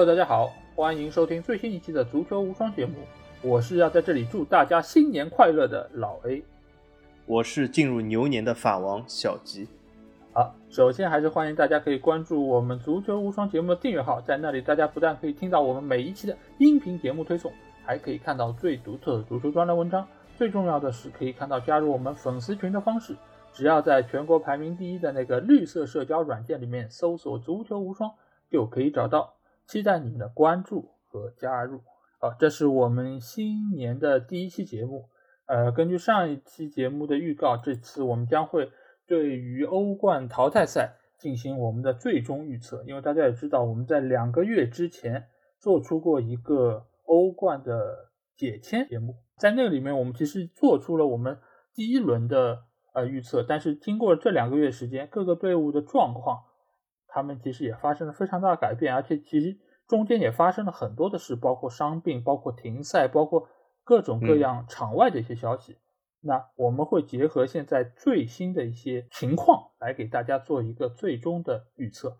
[0.00, 2.94] Hello，大家好，欢迎收听最新一期的足球无双节目。
[3.42, 6.42] 我是要在这里祝大家新年快乐的老 A。
[7.26, 9.68] 我是进入牛年的法王小吉。
[10.32, 17.52] 好，首先还是欢迎大家可以关注我们足球无双节目的订阅号，在那里大家不但可以听到我们每一期的音频节目推送，
[17.84, 20.08] 还可以看到最独特的足球专栏文章。
[20.38, 23.14] 最重要的是，可以看到加入我们粉丝群的方式，
[23.52, 28.10] 只要在全国排名第一的那个绿色社交软件里面搜索“足球无双”，
[28.50, 29.34] 就可以找到。
[29.70, 31.80] 期待你们的关注和加入。
[32.18, 35.08] 好，这是我们新年的第一期节目。
[35.46, 38.72] 呃，根据上一期节目的预告，这次我们将会
[39.06, 42.82] 对于欧冠淘汰赛进行我们的最终预测。
[42.82, 45.28] 因为大家也知道，我们在两个月之前
[45.60, 51.38] 做出过一个欧冠的解签节目，在那个里面，我们其实做出了我们
[51.76, 53.44] 第一轮的呃预测。
[53.44, 56.42] 但是经过这两个月时间，各个队伍的状况。
[57.12, 59.58] 他们其实也发生了非常大的改变，而且其实
[59.88, 63.48] 中间也发生了很多的事，包括伤病，包括停赛，包括
[63.82, 65.76] 各种各样场外的一些消息。
[66.22, 72.10] 那我们会结合现在最新的一些情况来给大家做一个最终的预测，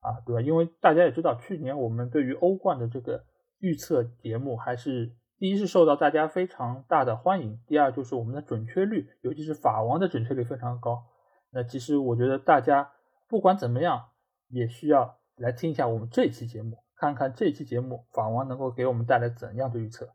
[0.00, 0.40] 啊，对吧？
[0.40, 3.24] 因为大家也知道，去年我们对于欧冠的这个
[3.58, 11.02] 预测节目，还是第一是受到大家非常大的欢迎，第二就是我们的准确率，尤其是法王的准确率非常高。
[11.50, 12.92] 那其实我觉得大家
[13.28, 14.10] 不管怎么样。
[14.48, 20.06] 也需要来听一下我们这期节目，看看这期节目法王能够给我们带来怎样的预测。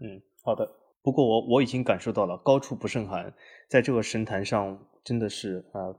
[0.00, 0.70] 嗯，好的。
[1.02, 3.32] 不过我我已经感受到了高处不胜寒，
[3.68, 5.94] 在这个神坛上真的是啊，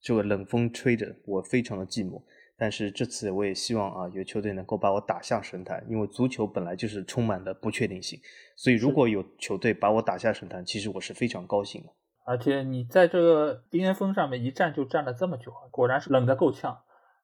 [0.00, 2.22] 这个冷风吹着我非常的寂寞。
[2.56, 8.20] 但是这次我也希望啊，有球队能够把我打下神坛，因为足球本来就是充满了不确定性。
[8.54, 11.88] 所以如果有球队把我打下神坛，其实我是非常高兴的。
[12.24, 16.78] 而且你在这个巅峰上面一站就站了这么久，果然是冷得够呛。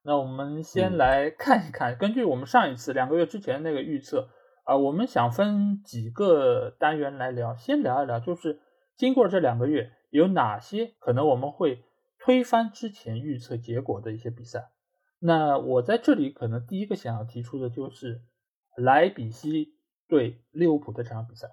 [0.09, 4.31] 那我们先来看一看，根据我们上一次两个月之前那个预测
[4.65, 7.55] 啊，我们想分几个单元来聊。
[7.55, 8.59] 先聊一聊，就是
[8.97, 11.85] 经过这两个月，有哪些可能我们会
[12.19, 14.71] 推翻之前预测结果的一些比赛。
[15.19, 18.23] 那我在这里可能第一个想要提出的就是
[18.79, 19.75] 莱比锡
[20.09, 21.49] 对利物浦的这场比赛。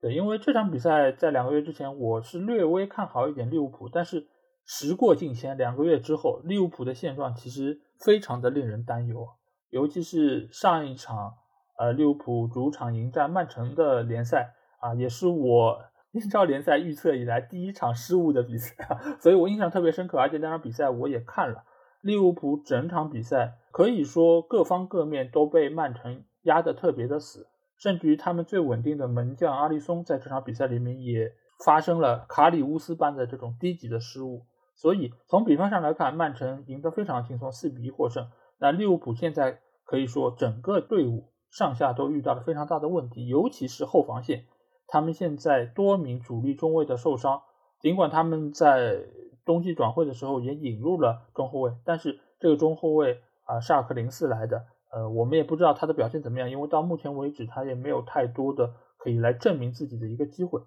[0.00, 4.28] 对，因为这场比赛在两个月之前，我是略微看好一点利物浦，但是。
[4.64, 9.28] 时过境迁，两个月之后，利物浦的现状其实非常的令人担忧，
[9.70, 11.34] 尤其是上一场，
[11.78, 15.78] 呃，利物浦主场迎战曼城的联赛啊，也是我
[16.12, 18.76] 英超联赛预测以来第一场失误的比赛，
[19.20, 20.18] 所以我印象特别深刻。
[20.18, 21.64] 而且那场比赛我也看了，
[22.00, 27.48] 利物浦整场比赛可以说各方各面都被曼城压得特别的死，
[27.78, 31.32] 甚至于他们最稳定的门将阿里松在这场比赛里面也
[31.64, 34.44] 发生了卡里乌斯般的这种低级的失误。
[34.82, 38.26] 所以从比分上来看，曼城赢得非常轻松，四比一获胜。
[38.58, 44.46] 那利物浦现在可以说整个队伍上下都遇到了非常大的问题，尤其是后防线，
[44.88, 47.42] 他们现在多名主力中卫的受伤。
[47.78, 49.04] 尽管他们在
[49.44, 60.60] 冬季转会的时候也引入了中后卫，但是这个中后卫啊，沙尔克零四来的，呃，我们也不知道他的表现怎么样，因为到目前为止他也没有太多的可以来证明自己的一个机会。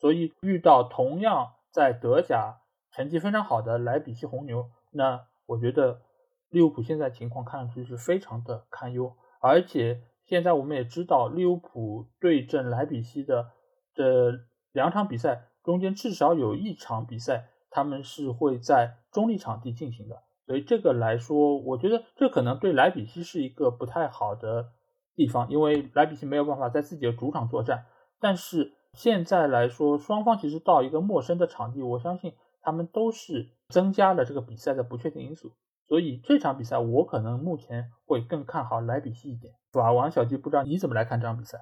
[0.00, 2.56] 所以遇到同样在德甲。
[2.92, 6.02] 成绩非常好的莱比锡红牛，那我觉得
[6.48, 13.50] 利物浦现在情况看上去是非常的堪忧，而且现在我们也知道利物浦对阵莱比锡的
[13.94, 14.32] 这
[14.72, 24.72] 两场比赛中间至少有一场比赛他们是会在中立场地进行的，所以这个来说，我觉得这可能对莱比锡是一个不太好的
[25.14, 27.86] 地方，因为莱比锡没有办法在自己的主场作战，
[28.20, 32.34] 但是现在来说，双方其实到一个陌生的场地，我相信。
[32.62, 35.52] 他们都是增加了这个比赛的不确定因素，
[35.88, 39.54] 所以这场比赛我可能目前会更看好莱比锡一点。
[39.72, 41.58] 法王小鸡不知道你怎么来看这场比赛？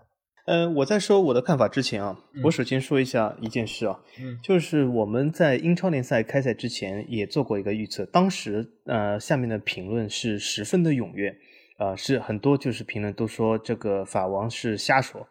[0.46, 11.36] 嗯，我在说我的看法之前啊，我首先说一下一件事啊，嗯，就是我们在英超联赛开赛之前也做过一个预测，当时呃下面的评论是十分的踊跃，
[11.78, 15.28] 呃，是很多就是评论都说这个法王是瞎说。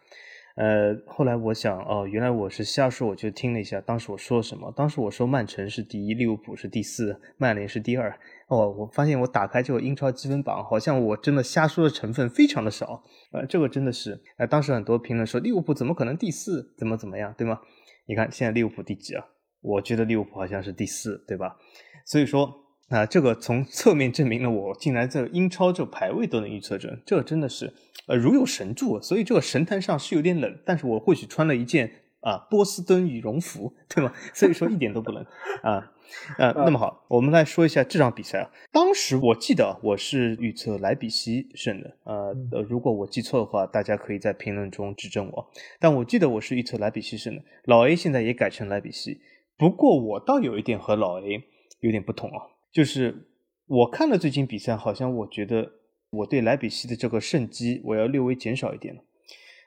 [0.57, 4.73] 呃，后来我想，哦，原来我是瞎说，我就听了一下，当时我说什么？
[4.75, 8.09] 当时我说曼城是第一，利物浦是第四，曼联是第二。
[8.47, 13.03] 哦，我发现我打开这个英超积分榜，好像我真的瞎说的成分非常的少。
[13.31, 16.73] 呃，这个真的是，呃，当时很多评论说利物浦怎么可能第四？
[16.75, 17.59] 怎么怎么样，对吗？
[18.07, 19.23] 你看现在利物浦第几啊？
[19.61, 21.55] 我觉得利物浦好像是第四，对吧？
[22.03, 22.66] 所以说。
[22.89, 27.73] 啊，这个从侧面证明了我竟然在英超这排位都能预测准，这真的是
[28.07, 29.01] 呃如有神助。
[29.01, 31.91] 所以这个神坛上是有点冷，但是我或许穿了一件
[32.21, 34.13] 啊，波司登羽绒服，对吗？
[34.33, 35.25] 所以说一点都不冷
[35.63, 35.91] 啊
[36.37, 36.53] 呃。
[36.53, 38.49] 那么好，我们来说一下这场比赛啊。
[38.71, 45.51] 当时我记得我是预测莱比锡胜的，呃呃，如果我记错的话，大家可以在评论中指正我。
[45.79, 47.43] 但我记得我是预测莱比锡胜的。
[47.65, 49.19] 老 A 现在也改成莱比锡，
[49.57, 51.43] 不过我倒有一点和老 A
[51.81, 53.27] 有点不同啊，就是
[53.65, 55.71] 我看了最近比赛，好像我觉得
[56.09, 59.01] 我对莱比锡的这个胜机我要略微减少一点了。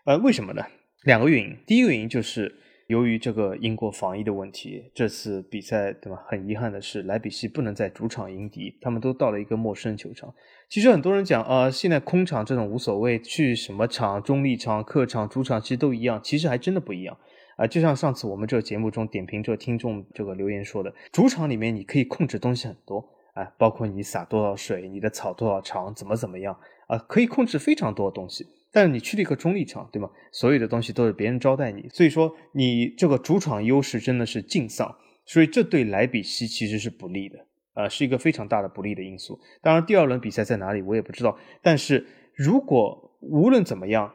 [0.05, 0.65] 呃，为什么呢？
[1.05, 2.55] 两个原因，第一个原因就是
[2.89, 6.23] 由于这个英国防疫的问题，这次比赛对吧？
[6.27, 10.35] 很遗憾的是，莱比锡不能在主场迎敌，他们都到了一个陌生球场。
[10.69, 17.17] 其实很多人讲啊，现在空场这种无所谓，去什么场，中立场、客场、主场其实都一样，其实还真的不一样
[17.61, 17.67] 啊。
[17.67, 22.99] 就像上次我们这个节目中点评这个听众这个留言说的，主场里面你可以控制东西很多
[23.35, 26.59] 啊，包括你撒多少水，你的草多少长，怎么怎么样
[26.89, 28.47] 啊，可以控制非常多的东西。
[28.73, 30.09] 但是你去了一个中立场，对吗？
[30.33, 39.39] 所有的东西都是别人招待你，所以说你这个主场优势真的是尽丧，所以这对莱比锡其实是不利的，呃，是一个非常大的不利的因素。
[39.61, 44.15] 当然，第二轮比赛在哪里我也不知道，但是如果无论怎么样。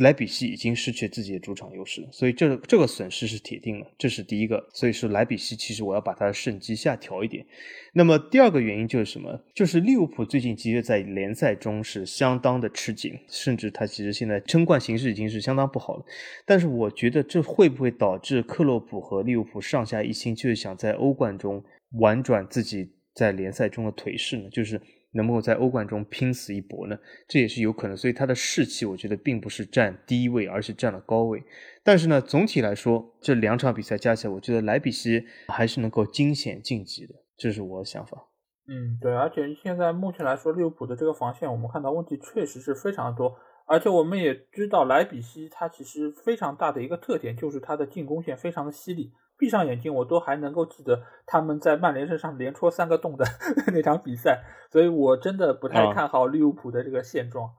[0.00, 4.68] 莱比锡已经失去自己的主场优势了，所以这这个损失是铁定了，这是第一个。
[4.72, 7.46] 所以说莱比锡其实我要把它的胜机下调一点。
[7.92, 9.44] 那么第二个原因就是什么？
[9.54, 16.04] 就是利物浦最近其实在联赛中是相当的吃紧，甚至他其实现在争冠形势已经是相当不好了。
[16.46, 21.62] 但是我觉得这会不会导致克洛普和利物浦上下一心，就是想在欧冠中
[21.98, 24.48] 玩转自己在联赛中的颓势呢？
[24.50, 24.80] 就是。
[25.12, 26.98] 能不能在欧冠中拼死一搏呢？
[27.28, 31.42] 这也是有可能，所以他的士气我觉得并不是占第一位，而是占了高位。
[31.82, 38.28] 但是呢，总体来说，这两场比赛加起来，我觉得莱比锡还是能够惊险晋级的，这是我的想法。
[38.68, 43.36] 嗯，对，而且现在目前来说，利物浦的这个防线，我们看到问题确实是非常多，
[43.66, 49.12] 而且我们也知道莱比锡它其实非常大的一个特点就是它的进攻线非常的犀利。
[49.40, 53.24] 闭上眼睛，我都还能够记得他们在曼联身上连戳三个洞的
[53.72, 57.50] 那场比赛，所以我真的不太看好利物浦的这个现状。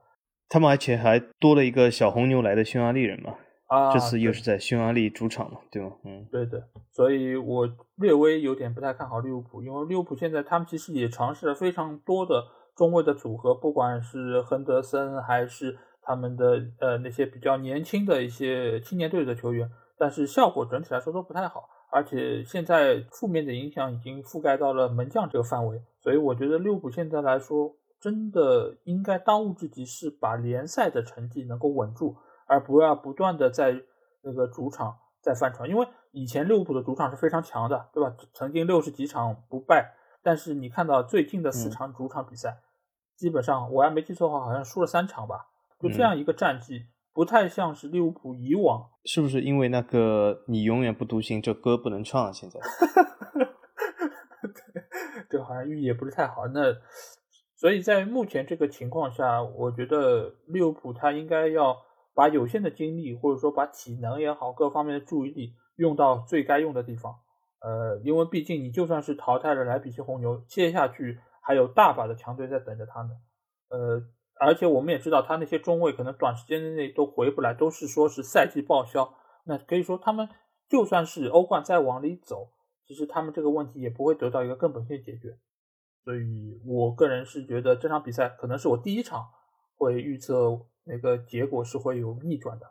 [0.48, 3.34] 他们而且还多了一个小红牛来的匈牙利人嘛，
[3.66, 5.90] 啊，这次又是在匈牙利主场嘛，对吗？
[6.04, 6.62] 嗯，对的，
[6.92, 12.44] 所以我略微有点不太看好利物浦，因为利物浦现在他们其实也尝试了非常多的
[12.76, 19.68] 中卫的组合，不管是亨德森还是他们的呃那些比较年轻的一些青年队的球员。
[20.02, 32.16] 但是效果整体来说都不太好，而且现在负面的影响已经覆盖到了门将这个范围，所以我觉得利物浦现在来说，真的应该当务之急是把联赛的成绩能够稳住，
[32.48, 33.80] 而不要不断的在
[34.22, 35.70] 那个主场再翻船。
[35.70, 38.12] 因为以前利物浦的主场是非常强的，对吧？
[38.32, 42.58] 曾经六十几场不败，但是你看到最近的四场主场比赛，
[43.14, 45.46] 基本上我还没记错的话，好像输了三场吧，
[45.78, 46.86] 就这样一个战绩。
[47.14, 52.32] 不太像是利物浦以往，是不是因为那个你永远不独行这歌不能唱了？
[52.32, 52.58] 现在，
[55.28, 56.46] 对，好像寓意也不是太好。
[56.48, 56.74] 那
[57.54, 61.76] 所以在目前这个情况下，我觉得利物浦他应该要
[62.14, 67.14] 把有限的精力，或者说把体能也好，各方面的注意力用到最该用的地方。
[67.60, 73.10] 呃，因为毕竟你就算是淘汰了莱比锡红牛，接下去还有大把的强队在等着他们。
[73.68, 74.02] 呃。
[74.44, 79.14] 而且我们也知道，他那些中卫可能短时间之内都回不来，都是说是赛季报销。
[79.44, 80.28] 那可以说，他们
[80.68, 82.50] 就算是欧冠再往里走，
[82.86, 85.38] 其实他们这个问题也不会得到一个根本性解决。
[86.04, 89.26] 所以我个人是觉得这场比赛可能是我第一场
[89.76, 92.66] 会预测那个结果是会有逆转的。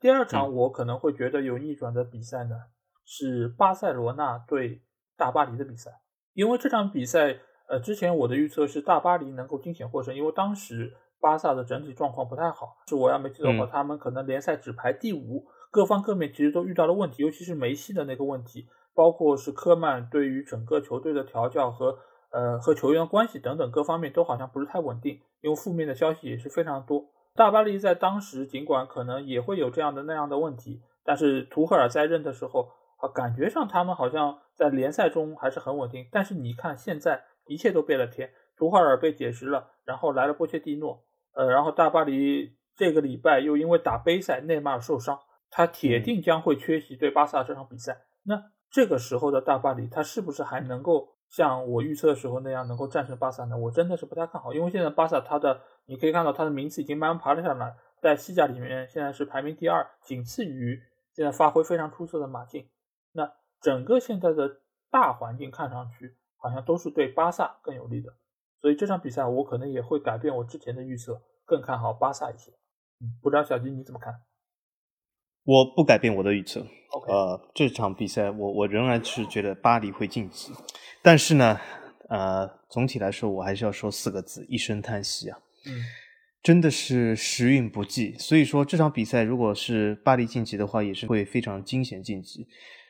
[0.00, 2.56] 第二场我可能会觉得有逆转的比赛呢，
[3.04, 4.82] 是巴塞罗那对
[5.16, 5.90] 大巴黎的比赛，
[6.34, 10.94] 因为这场比赛，呃，之前我的预测是大巴黎能够惊险获胜，因为当时。
[11.20, 21.98] 巴萨的整体状况不太好，是我要没记错的话，他们可能联赛只排第五，各方各面其实都遇到了问题，尤其是梅西的那个问题，包括是科曼对于整个球队的调教和
[22.30, 27.06] 呃和球员关系等等各方面都好像不是太稳定，因为负面的消息也是非常多。
[27.34, 36.06] 大巴黎在当时尽管可能也会有这样的那样的问题，但是图赫尔在任的时候啊，感觉上他们好像在联赛中还是很稳定。
[36.12, 41.02] 但是你看现在一切都变了天，图赫尔被解职了，然后来了波切蒂诺。
[41.36, 48.06] 呃，然后大巴黎这个礼拜又因为打杯赛，内马尔受伤，他铁定将会缺席对巴萨这场比赛。
[48.22, 53.56] 那这个时候的大巴黎，他是不是还能够像我预测的时候那样能够战胜巴萨呢？
[53.56, 60.80] 我真的是不太看好，因为现在巴萨他的你可以看到他的名次已经慢慢爬了下来，在西甲里面现在是排名第二，仅次于
[61.12, 62.66] 现在发挥非常出色的马竞。
[63.12, 68.12] 那整个现在的大环境看上去好像都是对巴萨更有利的。
[68.66, 72.50] 所以这场比赛我可能也会改变我之前的预测，更看好巴萨一些。
[73.00, 74.12] 嗯，不知道小金你怎么看？
[75.44, 76.66] 我不改变我的预测。
[77.06, 80.52] 呃，这场比赛我我仍然是觉得巴黎会晋级，
[81.00, 81.60] 但是呢，
[82.08, 85.38] 呃，总体来说我还是要说四个字：一声叹息啊。
[85.66, 85.84] 嗯，
[86.42, 92.48] 真的是时运不济，所以说这场比赛如果是巴黎晋级的话，也是会非常惊险晋级。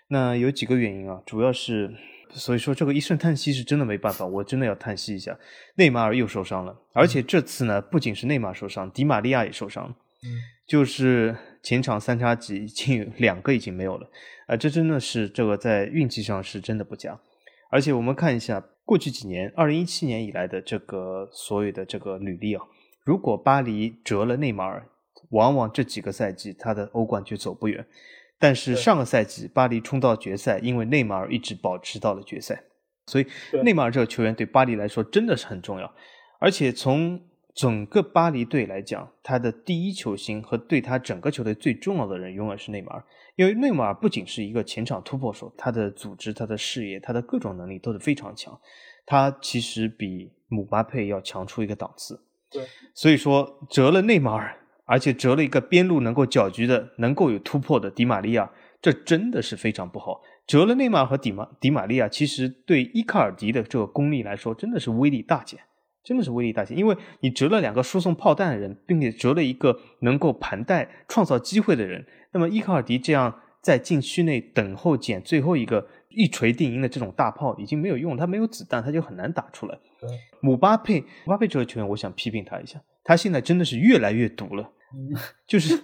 [0.09, 1.95] 那有几个原因啊，主要是，
[2.31, 5.39] 所以说这个一声叹息是真的没办法，我真的要叹息一下。
[5.77, 9.97] 内马尔又受伤了，而且这次呢，不仅是内马尔受伤，迪玛利亚也受伤了。
[10.23, 10.29] 嗯，
[10.67, 14.09] 就是前场三叉戟已经有两个已经没有了，
[14.47, 17.19] 啊，这真的是这个在运气上是真的不佳。
[17.71, 22.65] 而且我们看一下过去几年，二零一七年以来的这个所有的这个履历啊，
[23.05, 24.89] 如果巴黎折了内马尔，
[25.31, 27.85] 往往这几个赛季他的欧冠就走不远。
[28.39, 32.65] 但是上个赛季巴黎冲到决赛，因为内马尔一直保持到了决赛，
[33.07, 33.27] 所以
[33.63, 35.91] 内马尔这个球员对巴黎来说真的是很重要。
[36.39, 37.19] 而且从
[37.55, 43.05] 整个巴黎队来讲，他的第一球星和对他整个球队最重要的人永远是内马尔，
[43.37, 48.61] 因为内马尔不仅是一个前场突破手，他的组织、他的视野、他的各种能力都是非常强，
[49.07, 52.23] 他其实比姆巴佩要强出一个档次。
[52.51, 54.59] 对，所以说折了内马尔。
[54.87, 58.51] 而且折了一个边路能够搅局的、能够有突破的迪玛利亚，
[58.81, 60.23] 这真的是非常不好。
[60.47, 65.59] 折了内马尔和迪马迪玛利亚，其实对伊卡尔迪的这个功力来说，真的是威力大减，
[66.05, 66.79] 真的是威力大减。
[66.79, 79.77] 因为你折了两个输送炮弹的人，并且折了一个能够盘带创造机会的人，那么伊卡尔迪这样在禁区内等候捡最后一个一锤定音的这种大炮已经没有用，他没有子弹，他就很难打出来。
[80.41, 84.71] 姆巴佩，姆巴佩这个球员，我想批评他一下，他现在真的是越来越毒了。
[85.47, 85.79] 就是，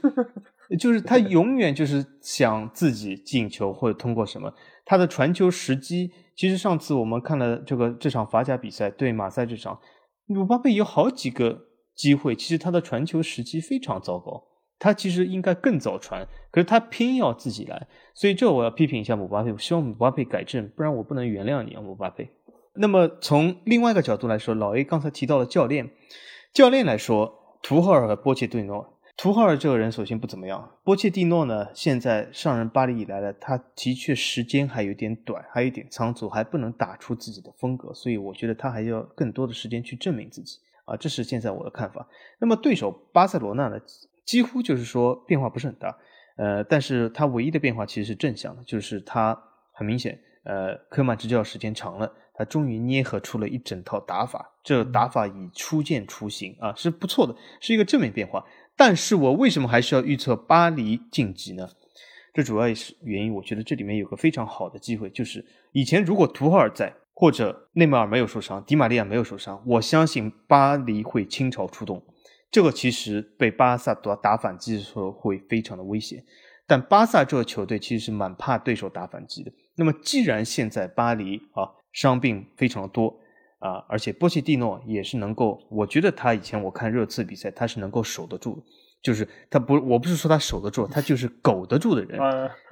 [0.78, 4.52] 就是他永远就是想自己进球或者通过什么，
[4.84, 9.78] 他的传球时机，其实上次我们看了这个这场法甲比赛对马赛这场，
[10.26, 14.44] 姆巴佩有好几个机会，其实他的传球时机非常糟糕，
[14.78, 22.30] 他其实应该更早传，可是他偏要自己来，所以这我要批评一下姆巴佩，我希望姆巴佩改正，不然我不能原谅你啊，姆巴佩。
[22.74, 25.90] 那么从另外一个角度来说，老 A 刚才提到了教练，
[26.54, 28.98] 教练来说，图赫尔和波切蒂诺。
[29.16, 42.08] 图赫尔这个人首先不怎么样，波切蒂诺呢，现在上任巴黎以来呢，他的确时间还有点短，还有点仓促，还不能打出自己的风格，所以我觉得他还要更多的时间去证明自己啊，这是现在我的看法。
[42.40, 43.78] 那么对手巴塞罗那呢，
[44.24, 45.96] 几乎就是说变化不是很大，
[46.36, 49.38] 呃，但是他唯一的变化其实是正向的，就是他
[49.72, 52.10] 很明显，呃，科曼执教时间长了，
[52.42, 58.44] 他终于捏合出了一整套打法，这打法已初见雏形啊，是不错的，是一个正面变化。
[58.76, 61.68] 但是我为什么还是要预测巴黎晋级呢？
[62.34, 72.02] 这主要也是原因，我觉得这里面有个非常好的机会，就是以前如果图赫尔在，或者内马尔没有受伤，迪玛利亚没有受伤，我相信巴黎会倾巢出动。
[72.50, 76.24] 这个其实被巴萨打打反击的时候会非常的危险。
[76.66, 79.52] 但巴萨这个球队其实是蛮怕对手打反击的。
[79.76, 83.18] 那么既然现在巴黎啊伤病非常的多。
[83.58, 88.60] 啊，而且波切蒂诺也是能够，我觉得他以前我看热刺比赛，他是能够守得住，
[89.00, 92.20] 就是他不，我不是说他守得住，他就是苟得住的人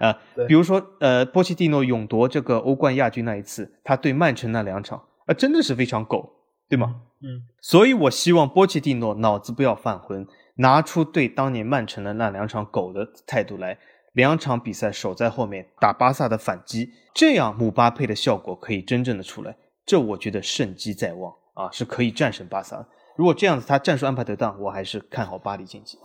[0.00, 0.19] 啊。
[0.49, 6.29] 比如说，呃，波切蒂诺勇夺这个欧冠亚军那一次，他对曼城那两场啊，真的是非常苟，
[6.69, 7.03] 对吗？
[7.23, 7.47] 嗯。
[7.61, 13.79] 所以我希望波切蒂诺脑子不要犯浑，拿出对当年曼城的那两场苟的态度来，
[14.12, 19.57] 两场比赛守在后面打巴萨的反击，这样姆巴佩的效果可以真正的出来。
[19.87, 22.88] 这我觉得胜机在望啊，是可以战胜巴萨。
[23.17, 25.99] 如果这样子他战术安排得当，我还是看好巴黎晋级。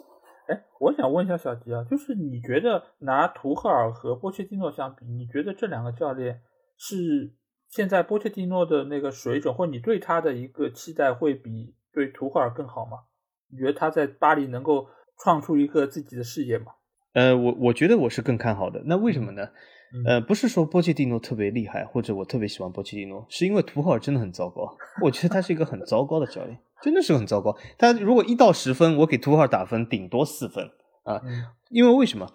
[0.48, 6.42] 哎，我想问一下小吉啊，就是你觉得拿图赫尔和波切蒂诺相比，你觉得这两个教练
[6.78, 7.34] 是
[7.70, 13.00] 现在波切蒂诺的那个水准，或你对他的一个期待会比对图赫尔更好吗？
[13.52, 16.74] 你觉得他在巴黎能够创出一个自己的事业吗？
[17.16, 18.84] 呃，我我觉得我是更看好的。
[18.86, 19.48] 那为什么呢？
[20.06, 24.76] 呃，不是说波切蒂诺特别厉害，或者我特别喜欢波切蒂诺，是因为图赫尔真的很糟糕。
[25.02, 27.56] 我觉得他是一个很糟糕的教练，真的是很糟糕。
[27.78, 30.70] 他如果一到十分，我给图赫尔打分顶多四分
[31.04, 31.22] 啊。
[31.70, 32.30] 因为为什么？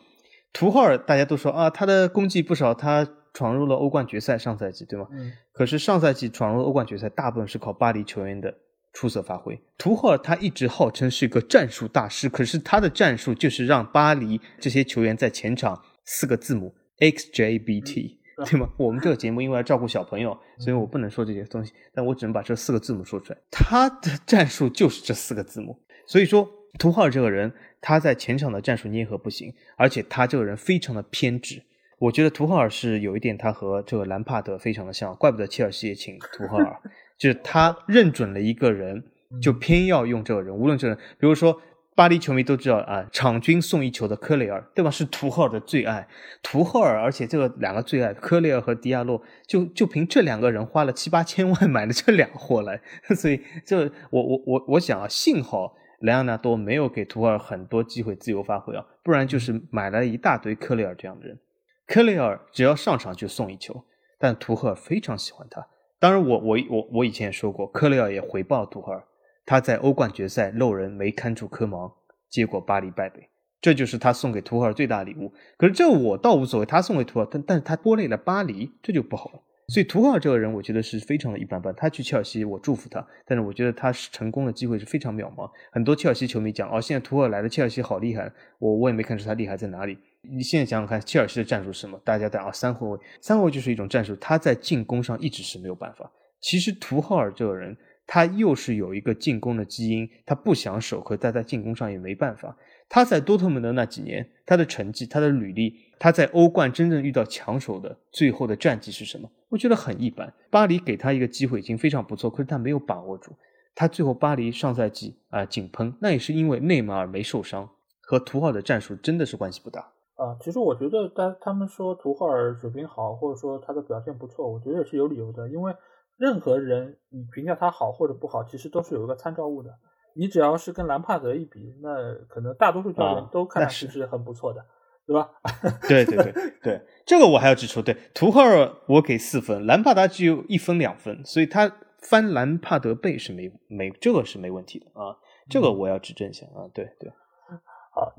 [0.55, 5.07] 图赫尔大家都说啊，他的功绩不少，他闯入了欧冠决赛，上赛季对吗？
[5.13, 5.33] 嗯。
[5.53, 8.55] 可是上赛季闯入欧冠决赛，大部分是靠巴黎球员的
[8.93, 9.61] 出色发挥。
[9.79, 16.75] 图赫尔他一直号称是一个战术大师，可是他的战术就是让巴黎这些球员在前场四个字母。
[17.01, 18.69] XJBT 对吗？
[18.77, 23.39] 我们这个节目因为要照顾小朋友，所以我不能说这些东西，但我只能把这四个字母说出来。
[23.51, 26.47] 他的战术就是这四个字母，所以说
[26.79, 31.63] 图赫尔这个人他在前场的战术捏合不行，而且他这个人非常的偏执。
[31.99, 36.79] 我觉得图赫尔是有一点他和这个兰帕德非常的像，怪不得切尔西也请图赫尔，
[37.21, 39.05] 就是他认准了一个人，
[39.41, 41.61] 就偏要用这个人，无论这人，比如说。
[41.97, 44.91] 巴黎球迷都知道啊，场均送一球的科雷尔，对吧？
[44.91, 46.09] 是图赫尔的最爱，
[46.43, 52.81] 图赫尔，而且这个两个最爱科雷尔和迪亚洛，就就凭这两个人花了七八千万 买的这两货来，
[53.15, 61.39] 所以这我我我我想啊，幸好莱昂纳多没有给图赫尔很多机会自由发挥啊，不然就是买了一大堆科雷尔这样的人。
[61.87, 63.85] 科雷尔只要上场就送一球，
[64.19, 65.67] 但图赫尔非常喜欢他。
[66.01, 69.05] 当然，我我我我以前也说过，科雷尔也回报图赫尔。
[69.45, 71.93] 他在欧冠决赛漏人没看住科芒，
[72.31, 73.29] 结果巴黎败北，
[73.61, 75.31] 这就是他送给图赫尔最大礼物。
[75.59, 79.43] 可是这我倒无所谓，他送给图赫尔，但但是他拖累了巴黎，这就不好了。
[79.69, 81.75] 所以图赫尔这个人，我觉得是非常的一般般。
[81.77, 85.51] 他去切尔西，我祝福他，但是我觉得他是成功的机会是非常渺茫。
[85.71, 89.99] 很多切尔西球迷讲，哦，现在图赫尔来了，切尔西好厉害，我我也没看出他厉害在哪里。
[90.23, 92.01] 你现在想想看，切尔西的战术是什么？
[92.05, 96.11] 大家讲啊，三后卫，三后卫就是一种战术，他在进攻上一直是没有办法。
[96.41, 97.77] 其实图赫尔这个人。
[98.13, 102.57] 他又是有一个进攻的基因，他不想守，可但在进攻上也没办法。
[102.89, 109.31] 他在多特蒙德那几年，他的成绩、他的履历，他在欧冠真正遇到强手的最后的战绩是什么？
[109.49, 110.35] 我觉得很一般。
[110.51, 113.31] 巴黎给他一个机会已经非常不错，可是他没有把握住。
[113.77, 119.89] 他最后巴黎上赛季啊井喷，那也是因为内马尔没受伤，和图赫尔的战术真的是关系不大
[120.21, 120.37] 啊。
[120.41, 125.75] 其实我觉得，他他们说图赫尔水平好，或者说他的表现不错，我觉得也是有理由的，因为。
[126.21, 129.71] 任何人你评价他好或者不好，其实都是有一个参照物的。
[130.15, 134.63] 你只要是跟兰帕德一比，那可能大多数教练都看上去是很不错的，
[135.07, 135.31] 对吧？
[135.89, 136.31] 对对对
[136.63, 137.81] 对，这个我还要指出。
[137.81, 145.17] 对，图赫尔我给四分，兰帕德只有一分两分，所以他翻兰帕德背是没没这个是没问题的啊。
[145.49, 146.69] 这个我要指正一下啊。
[146.75, 147.11] 对对。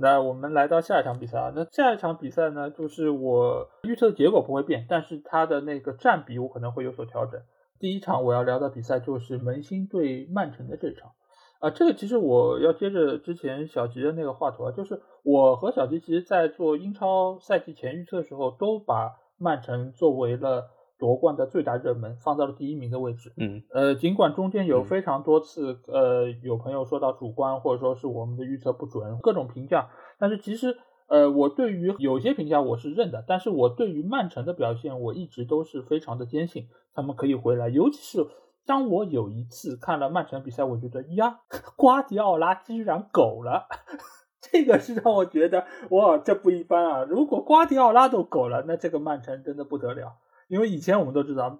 [0.02, 1.54] 好，那我们来到下一场比赛啊。
[1.56, 7.40] 那下一场比赛呢，就是我预测的结果不会变，但是它的那个占比我可能会有所调整。
[7.80, 11.12] 第一场我要聊的比赛就是门兴对曼城的这场，
[11.60, 23.34] 啊，这个其实我要接着之前小吉的那个话头啊，就是我和小吉其实在做英超赛季前预测的时候，都把曼城作为了夺冠的最大热门，放到了第一名的位置。
[23.38, 29.90] 嗯，呃，尽管中间有非常多次，呃，有朋友说到主观或者说是我们的预测不准，各种评价，
[30.22, 30.78] 但是其实。
[31.08, 37.68] 呃，我对于有些评价我是认的，但是我对于曼城的表现，我一直都是非常的坚信他们可以回来。
[37.68, 38.26] 尤其是
[38.66, 41.42] 当我有一次看了曼城比赛，我觉得呀，
[41.76, 43.68] 瓜迪奥拉居然狗了，
[44.40, 47.04] 这个是让我觉得哇，这不一般啊！
[47.04, 50.14] 如果瓜迪奥拉都狗了，那这个曼城真的不得了。
[50.48, 51.60] 因为以前我们都知道，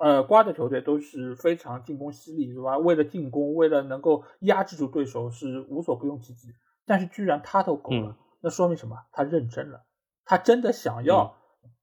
[0.00, 2.76] 呃，瓜的球队都是非常进攻犀利，是吧？
[2.78, 6.48] 为了进攻，为了能够压制住对手，是无所不用其极。
[6.88, 8.16] 但是居然他都够了。
[8.40, 8.96] 那说明什么？
[9.12, 9.84] 他认真了，
[10.24, 11.36] 他真的想要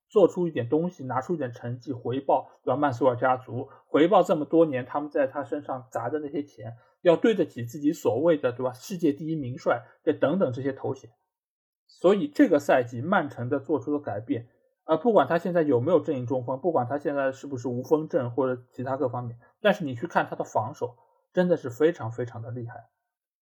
[0.10, 2.78] 做出一点东西，拿出一点成绩回报，对吧？
[2.78, 8.74] 曼苏尔家族回报这么多年他们在他身上砸的那些钱，要对得起自己所谓的，对吧？
[8.74, 11.12] 世界第一名帅这等等这些头衔。
[11.88, 14.48] 所以这个赛季曼城的做出的改变，
[14.86, 20.98] 啊，不管他现在有没有阵营中锋，不管他现在是不是无锋阵或者其他各方面，但是你去看他的防守，
[21.34, 22.86] 真的是非常非常的厉害。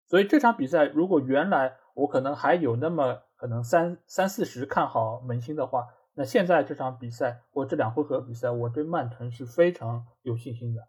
[0.06, 10.82] 所以这场比赛，如果原来我可能还有那么可能三三四十看好门兴的话，那现在这场比赛或这两回合比赛，我对曼城是非常有信心的，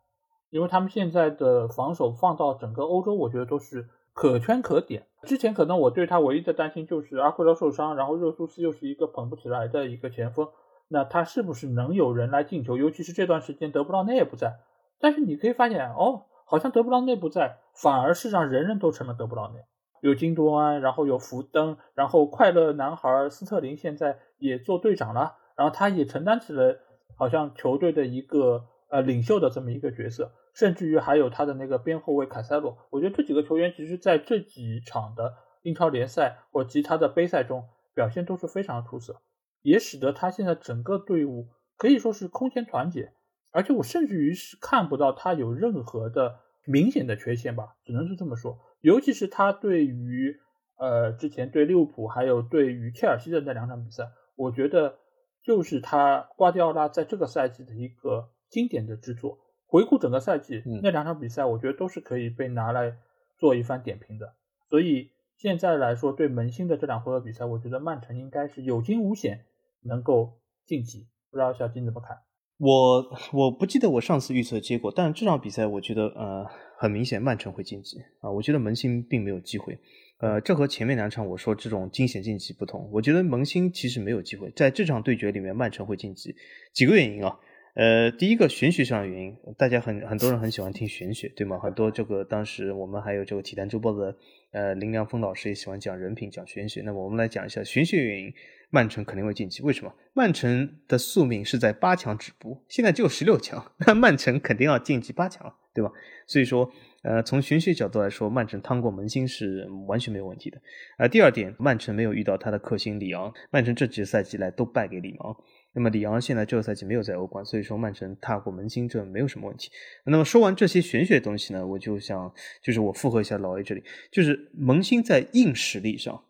[0.50, 5.08] 因为他们现在的防守放到整个欧洲，我觉得都是可圈可点。
[5.24, 10.50] 之前可能我对他唯一的担心就是阿奎罗受伤，然后热苏斯又是一个捧不起来的一个前锋，
[10.90, 12.78] 那他是不是能有人来进球？
[12.78, 14.60] 尤其是这段时间德布劳内也不在，
[15.00, 16.26] 但是你可以发现哦。
[16.46, 19.60] 好像德布劳内不在，反而是让人人都成了德布劳内。
[20.02, 26.80] 有金多安，然后有福登，然后快乐男孩斯特林现在也做队长了，然后他也承担起了
[27.18, 32.78] 好像球队的一个呃领袖的这么一个角色，甚至于还有他的那个边后卫凯塞洛。
[32.92, 39.22] 我觉得这几个球员其实在这几场的英超联赛或其他的杯赛中表现都是非常出色，
[39.64, 43.14] 也使得他现在整个队伍可以说是空前团结。
[43.56, 48.60] 而且我甚至于是看不到他有任何的明显的缺陷吧，只能是这么说。
[48.82, 50.38] 尤其是他对于
[50.78, 54.98] 呃之前对利物浦还有对于切尔西的那两场比赛，我觉得
[55.42, 59.40] 就是他瓜迪奥拉在这个赛季的一个经典的之作。
[59.68, 62.98] 回顾整个赛季那两场比赛，我觉得都是可以被拿来
[63.38, 64.34] 做一番点评的。
[64.70, 69.46] 所以现在来说，对门兴的这两回合比赛，我觉得曼城应该是有惊无险
[69.82, 71.08] 能够晋级。
[71.32, 72.18] 不知道小金怎么看？
[72.58, 76.46] 我我不记得我上次预测结果，但这场比赛我觉得呃
[76.78, 79.78] 很明显曼城会晋级啊，我觉得门兴并没有机会，
[80.20, 86.34] 呃，这和前面两场我说这种惊险晋级不同，我觉得门兴其实没有机会在这场对决里面曼城会晋级，
[86.74, 87.38] 几个原因啊，
[87.76, 91.60] 呃，第一个玄学上的原因，大家很很多人很喜欢听玄学对吗？
[91.60, 94.16] 很多这个当时我们还有这个体坛周报的
[94.56, 96.82] 呃，林良锋老师也喜欢讲人品、讲玄学。
[96.86, 98.34] 那么我们来讲一下玄学原因，
[98.70, 99.62] 曼城肯定会晋级。
[99.62, 99.94] 为什么？
[100.14, 105.92] 曼城的宿命是在八强止步，现在只有十六强， 那曼城肯定要晋级八强，对吧？
[106.26, 106.72] 所以说，
[107.04, 110.62] 呃，从玄学角度来说，曼城趟过门兴是完全没有问题的。
[110.96, 115.36] 啊，第二点，曼城没有遇到他的克星里昂，曼城这几个赛季来都败给里昂。
[115.76, 119.70] 那么里昂现在这个赛季没有在欧冠，所以说曼城踏过门兴这没有什么问题。
[120.06, 122.34] 那么说完这些玄学东西呢，我就想，
[122.64, 126.24] 就是我附和一下老 A 这里，就是门兴在硬实力上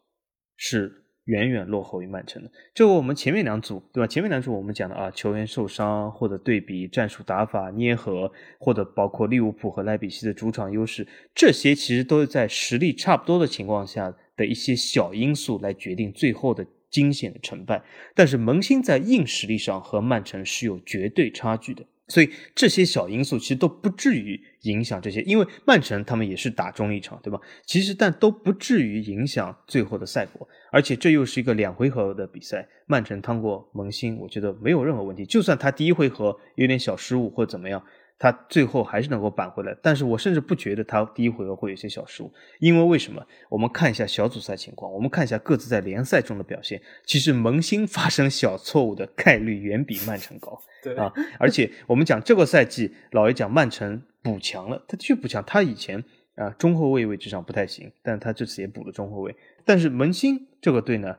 [0.58, 2.52] 是远远落后于曼城的。
[2.74, 4.08] 就我们前面两组，对吧？
[4.08, 16.66] 前面两组我们讲的啊，球员受伤或者对比战术打法捏合，或者包括利物浦和莱比锡的主场优势，这些其实都是在实力差不多的情况下的一些小因素来决定最后的。
[16.96, 27.38] 惊险的成败，但是门兴在硬实力上和曼城是有绝对差距的，所以这些小因素其实都不至于影响这些，因为曼城他们也是打中立场，对吧？
[27.66, 37.84] 其实但都不至于影响最后的赛果，而且这又是一个两回合的比赛，曼城趟过门兴，我觉得没有任何问题，就算他第一回合有点小失误或怎么样。
[38.18, 43.22] 他最后还是能够扳回来，但是我甚至不觉得他第一回合会有些小失误，因为为什么？
[43.50, 50.58] 我们看一下小组赛情况，我们看一下各自在联赛中的表现，其实萌新发生小错误的概率远比曼城高。
[50.82, 56.02] 对啊，而且我们讲这个赛季，老爷讲曼城补强了，他的确补强，他以前
[56.36, 59.36] 啊中后卫位置上不太行，但他这次也补了中后卫。
[59.66, 61.18] 但是萌新这个队呢，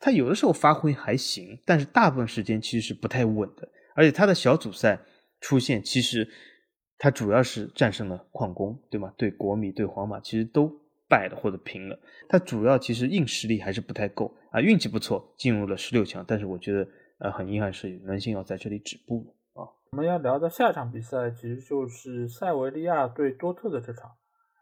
[0.00, 4.98] 他有的时候发挥还行，但是大部分时间其实是不太稳的，而且他的小组赛。
[5.44, 6.26] 出现其实，
[6.96, 9.12] 他主要是战胜了矿工，对吗？
[9.18, 10.72] 对国米、对皇马其实都
[11.06, 11.98] 败了或者平了。
[12.30, 19.68] 他主要其实硬实力还是不太够啊，运气不错进入了十六强，但是我觉得呃很遗憾是门兴要在这里止步了啊。
[19.92, 24.12] 我们要聊的下一场比赛其实就是塞维利亚对多特的这场，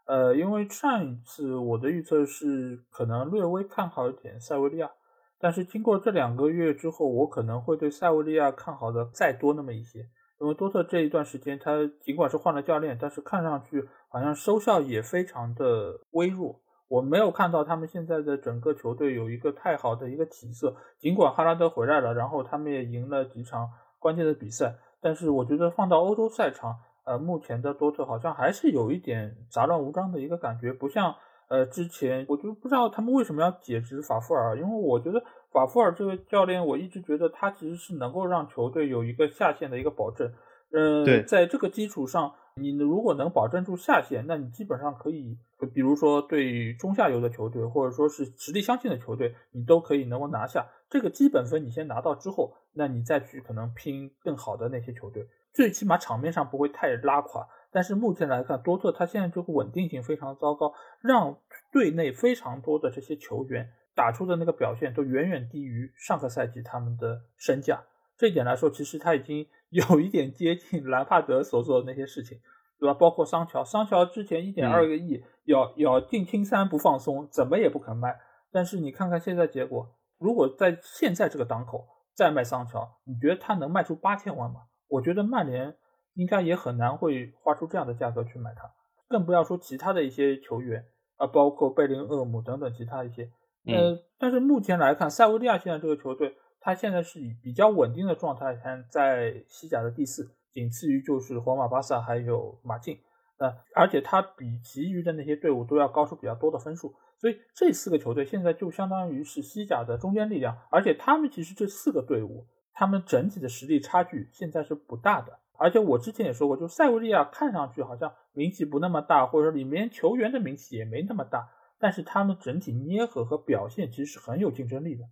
[0.05, 4.91] 呃，因为上一次我的预测是可能略微看好一点塞维利亚，
[5.39, 10.09] 但是经过这两个月之后，我可能会对塞维利亚看好的再多那么一些。
[10.43, 16.59] 因为多特这一段时间，他尽管是换了教练，但是看上去好像收效也非常的微弱。
[16.89, 20.75] 我没有看到他们现在的整个球队有一个太好的一个起色。
[20.99, 26.75] 尽管哈拉德回来了，然后他们也赢了几场关键的比赛，但是我觉得放到欧洲赛场，
[27.05, 31.15] 呃，目前的多特好像还是有一点杂乱无章的一个感觉，不像
[31.47, 35.23] 呃之前，我就不知道他们为什么要解职法夫尔，因为我觉得。
[35.53, 40.33] 法夫尔这个教练，我一直觉得他其实是能够让球队有一个下限的一个保证。
[40.71, 45.37] 呃，在这个基础上，你如果能保证住下限，那你基本上可以，
[45.71, 51.63] 比如说对中下游的球队，或者说是实力相近的球队，你都可以能够拿下这个基本分。
[51.63, 57.47] 你先拿到之后，那你再去可能拼更好的那些球队，最起码场面上不会太拉垮。
[57.71, 61.37] 但是目前来看，多特他现在这个稳定性非常糟糕，让
[61.71, 63.69] 队内非常多的这些球员。
[63.95, 67.83] 打出的那个表现都远远低于上个赛季他们的身价，
[68.17, 72.39] 这一点来说，其实他已经 有一点接近兰帕德所做的那些事情，
[72.79, 72.93] 对吧？
[72.93, 78.19] 包括桑乔，桑乔之前一点二个亿咬咬定青山不放松，怎么也不肯卖。
[78.51, 84.61] 但是你看看现在结果，如果在现在这个档口再卖桑乔，你觉得他能卖出八千万吗？
[84.87, 85.75] 我觉得曼联
[86.13, 88.71] 应该也很难会花出这样的价格去买他，
[89.07, 90.85] 更不要说其他的一些球员
[91.17, 93.31] 啊，包括贝林厄姆等等其他一些。
[93.65, 98.57] 呃，但是目前来看，塞维利亚现在这个球队，他现在是以比较稳定的状态，
[98.89, 102.99] 在西甲的第四，仅次于就是皇马、巴萨还有马竞。
[103.37, 110.57] 呃，而且他比其余的那些队伍都要高出比较多的分数，所以这四个球队现在就相当于是西甲的中坚力量。
[110.69, 115.39] 而且他们其实这四个队伍，他们整体的实力差距现在是不大的。
[115.57, 121.49] 而且我之前也说过，就塞维利亚看上去好像名气不那么大，或者说里面球员的名气也没那么大。
[121.83, 125.03] 但是他们整体捏合和表现其实是很有竞争力的，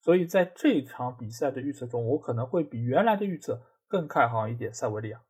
[0.00, 5.20] 所以在这场比赛的预测中，我可能会比原来的预测更看好一点塞维利亚。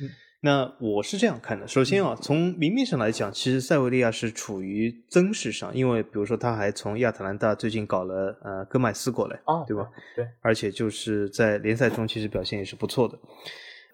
[0.00, 0.08] 嗯，
[0.42, 1.66] 那我是这样看的。
[1.66, 9.90] 首先啊，从明面上来讲，其实塞维利亚是处于增势上，因为比如说他还从亚特兰大最近搞了呃戈麦斯过来啊，对吧？
[10.14, 13.18] 对，而且就是在联赛中其实表现也是不错的。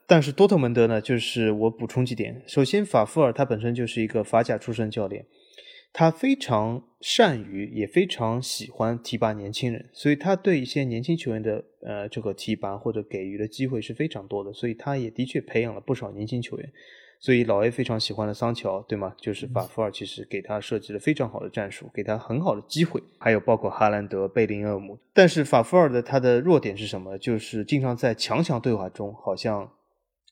[0.07, 2.43] 但是多特蒙德呢，就是我补充几点。
[2.47, 5.25] 首先，法夫尔他本身就是一个法甲出身教练。
[5.99, 16.73] 他非常善于，也非常喜欢提拔年轻人，所以他对一些年轻球员的呃这个提拔或者给予的机会是非常多的，所以他也的确培养了不少年轻球员。
[17.19, 19.13] 所以老 A 非常喜欢的桑乔，对吗？
[19.19, 24.97] 就是法夫尔其实给他设计了非常好的战术，给他很好的机会，还有包括哈兰德、贝林厄姆。
[25.13, 27.19] 但是法夫尔的他的弱点是什么？
[27.19, 29.63] 就是经常在强强对话中，好像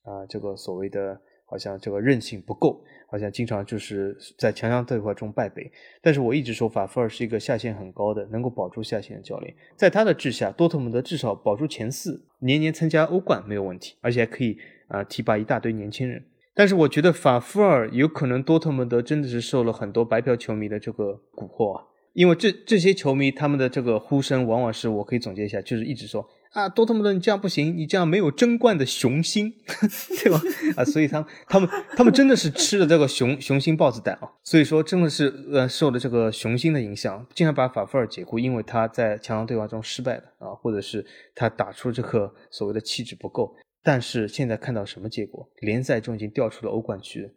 [0.05, 5.71] 啊这个所谓的好像这个韧性不够，好像经常就是在强强对话中败北。
[6.03, 9.55] 但是我一直说法夫尔是一个下限很高的，能够保住下限的教练。
[9.77, 16.25] 在他的治下，多特蒙德至少保住前四，年年参加欧冠没有问题，而且还可以啊提拔一大堆年轻人。
[16.55, 26.27] 但是我觉得法夫尔有可能多特蒙德真的是受了很多白嫖球迷的这个蛊惑啊，因为这这些球迷他们的这个呼声往往是我可以总结一下，就是一直说。
[26.57, 29.53] 啊，多特蒙德，你这样不行，你这样没有争冠的雄心，
[30.25, 30.41] 对吧？
[30.75, 43.55] 啊，所以他他们他们真的是吃了这个雄雄心豹子胆啊，所以说真的是呃受了这个雄心的影响，经常把法夫尔解雇，因为他在强强对话中失败了啊，或者是他打出这个所谓的气质不够。
[43.83, 45.47] 但是现在看到什么结果？
[45.59, 47.31] 联赛中已经掉出了欧冠区。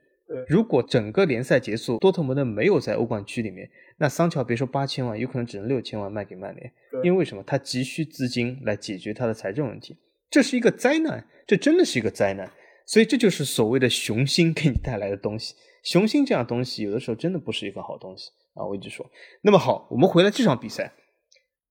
[0.48, 6.72] 如果整个联赛结束，多特蒙德没有在欧冠区里面，那桑乔别说八千万，有可能只能六千万卖给曼联。
[7.04, 7.44] 因为为什么？
[7.44, 9.98] 他急需资金来解决他的财政问题，
[10.30, 12.52] 这是一个灾难，这真的是一个灾难。
[12.86, 15.56] 所以这就是所谓的雄心给你带来的东西。
[15.84, 18.66] 雄心这样东西，有的时候真的不是一个好东西啊！
[18.66, 19.10] 我一直说。
[19.42, 20.92] 那么好，我们回来这场比赛，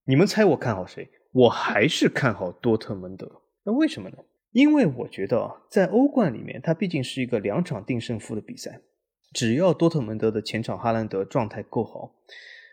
[0.05, 1.09] 你们猜我看好谁？
[1.33, 3.43] 我还是看好多特蒙德。
[3.65, 4.17] 那为什么呢？
[4.53, 8.81] 因为我觉得，在欧冠里面，它毕竟是一个两场定胜负的比赛。
[9.33, 12.15] 只要多特蒙德的前场哈兰德状态够好，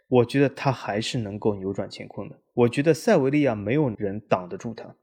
[0.08, 2.40] 我觉得他还是能够扭转乾坤的。
[2.54, 4.96] 我觉得塞维利亚没有人挡得住他。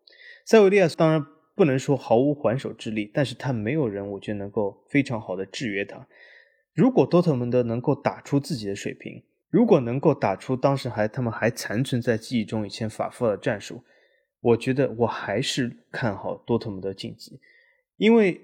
[0.47, 6.09] 塞维利亚当然不能说毫无还手之力，但是他没有人，我觉得能够非常好的制约他。
[6.73, 13.85] 如果多特蒙德能够打出自己的水平，如果能够打出当时还他们还残存在记忆中以前法夫尔的战术。
[14.43, 17.41] 我觉得我还是看好多特蒙德晋级，
[17.97, 18.41] 因为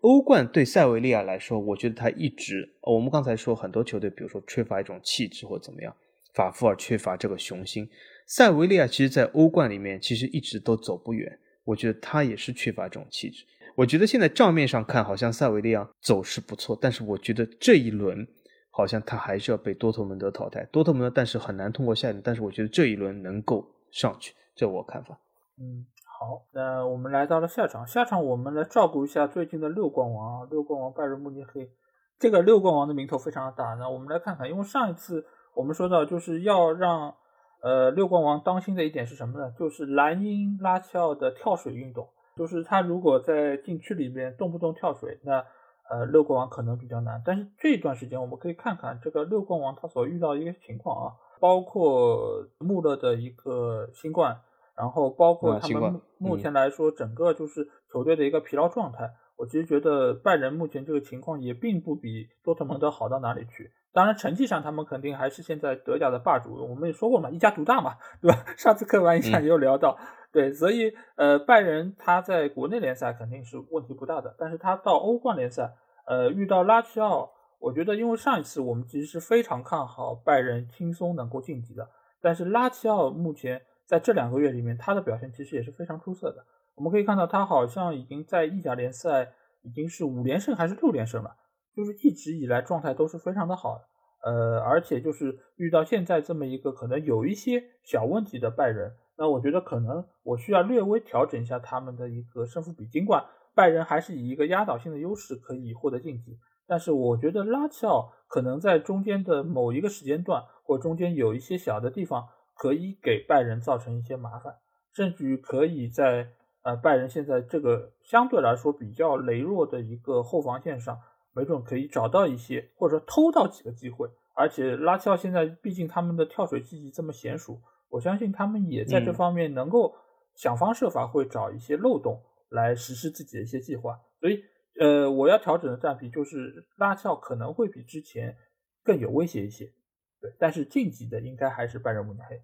[0.00, 5.94] 欧冠对塞维利亚来说，我觉得他一直，我们刚才说很多球队，比如说缺乏一种气质或怎么样，
[6.34, 7.88] 法夫尔缺乏这个雄心，
[8.26, 13.44] 塞维利亚其实，在欧冠里面其实一直都走不远，我觉得他也是缺乏这种气质。
[13.74, 18.26] 我觉得现在账面上看，好像塞维利亚走势不错，但是我觉得这一轮
[18.70, 25.18] 好像他还是要被多特蒙德淘汰，多特蒙德但是很难通过下一轮，但是我觉得这一轮能够上去，这我看法。
[25.62, 25.86] 嗯，
[26.18, 31.70] 好，那我们来到了下场，下场我们来照顾一下最近的六冠王啊，六冠王拜仁慕尼黑，
[32.18, 33.74] 这个六冠王的名头非常大。
[33.74, 37.14] 那我们来看看，因为上一次我们说到就是要让
[37.62, 39.52] 呃六冠王当心的一点是什么呢？
[39.56, 45.44] 就是莱茵拉齐奥的跳水运动，就是他如果在禁区里面动不动跳水，那
[45.88, 47.22] 呃六冠王可能比较难。
[47.24, 54.40] 但是这段时间我们可以看看这个六冠王他所遇到一个情况啊，包括穆勒的一个新冠。
[54.76, 59.10] 然后包括他们目前来说，整个就是球队的一个疲劳状态。
[59.36, 63.72] 我其实觉得拜仁目前这个情况也并不比多特蒙德好到哪里去。
[63.92, 66.54] 当然，成绩上他们肯定还是现在德甲的霸主。
[66.54, 68.44] 我们也说过嘛，一家独大嘛，对吧？
[68.56, 69.98] 上次客观印象也有聊到，
[70.32, 74.34] 对，所以呃，拜仁他在国内联赛肯定是问题不大的。
[74.38, 75.74] 但是他到欧冠联赛，
[76.06, 81.88] 呃，遇到拉齐奥，我觉得因为上一次我们其实是非常看好拜仁轻松能够晋级的，
[82.22, 83.60] 但是拉齐奥目前。
[83.86, 86.44] 在这两个月里面，他的表现其实也是非常出色的。
[86.74, 91.36] 我们可以看到，他好像已经在意甲联赛已经是五连胜还是六连胜了，
[91.76, 93.80] 就是一直以来状态都是非常的好。
[94.24, 102.86] 呃，而且就是遇到现在这么一个可能有一些小问题的拜仁，那我觉得可能我需要略微调整一下他们的一个胜负比。
[102.86, 112.26] 尽管拜仁还是以一个压倒性的优势可以获得晋级，但是我觉得拉齐奥可能在中间的某一个时间段或中间有一些小的地方。
[112.62, 114.54] 可以给拜仁造成一些麻烦，
[114.92, 116.28] 甚至于可以在
[116.62, 120.96] 呃拜仁现在这个相对来说比较羸弱的一个后防线上，
[121.32, 124.08] 没准可以找到一些或者说偷到几个机会。
[124.36, 129.96] 而且拉齐奥现在毕竟他们的跳水技艺这么娴熟，我相信他们也在这方面能够
[130.36, 133.98] 想方设法会找一些漏洞来实施自己的一些计划。
[134.20, 134.44] 所以
[134.78, 138.36] 呃我要调整的战比就是拉齐奥可能会比之前
[138.84, 139.72] 更有威胁一些。
[140.20, 142.40] 对，但是晋级的应该还是拜仁慕尼黑。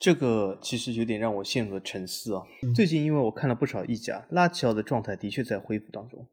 [0.00, 2.42] 这个其实有点让我陷入了沉思啊。
[2.74, 6.28] 最近因为我看了不少意甲，拉齐奥的状态的确在恢复当中，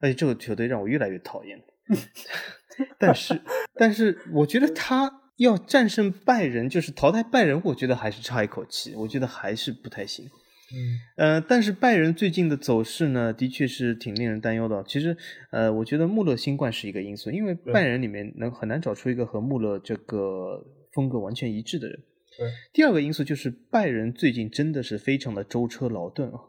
[0.00, 1.62] 而且这个球队让我越来越讨厌。
[2.98, 3.40] 但是，
[3.74, 10.26] 但是我觉得他要战胜拜仁，就是淘汰拜仁，我觉得还是差一口气，我觉得还是不太行。
[10.74, 14.82] 嗯，呃，但是拜仁最近的走势呢，的确是挺令人担忧的。
[14.88, 15.16] 其实，
[15.52, 20.66] 呃，我觉得穆勒新冠是一个因素，因为拜仁里面能很难找出一个和穆勒这个。
[20.92, 21.98] 风格完全一致的人。
[22.38, 26.40] 对，第二个因素就是拜仁最近真的是非常的舟车劳顿啊，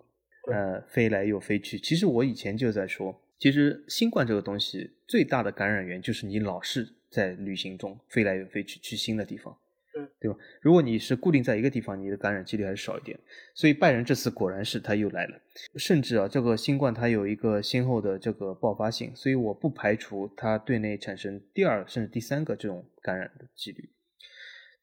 [0.51, 1.77] 呃，飞来又飞去。
[1.79, 9.58] 其实我以前就在说，其实新冠这个东西最大的感染源就是你老是在旅行中飞来又飞去，去新的地方。
[10.19, 10.36] 对吧？
[10.60, 13.19] 如果你是固定在一个地方，你的感染几率还是少一点。
[13.53, 15.39] 所以拜仁这次果然是他又来了，
[15.75, 23.88] 甚至啊，这个新冠它有一个先后的这个爆发性，所以我不排除它队内产生第二甚至第三个这种感染的几率。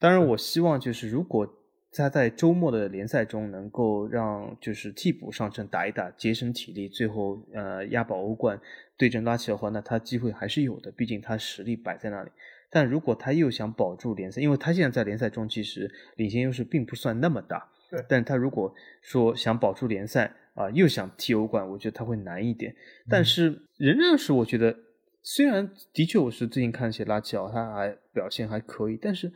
[0.01, 1.47] 当然，我希望就是如果
[1.91, 8.59] 他在周末的联赛中能够让就是替补上阵打一打，节省体力，最后呃押宝欧冠
[8.97, 12.31] 对阵拉齐的话，那他机会还是有的，毕竟他实力摆在那里。
[12.71, 17.69] 但如果他又想保住联赛，因为他现在在联赛中其实领先优势并不算那么大。
[17.91, 18.03] 对。
[18.09, 22.75] 但他如果说想保住联赛啊，又想踢欧冠，我觉得他会难一点。
[23.07, 24.75] 但是仍然是我觉得，
[25.21, 29.31] 虽然的确我是最近看一些拉齐奥，他还表现还可以，但是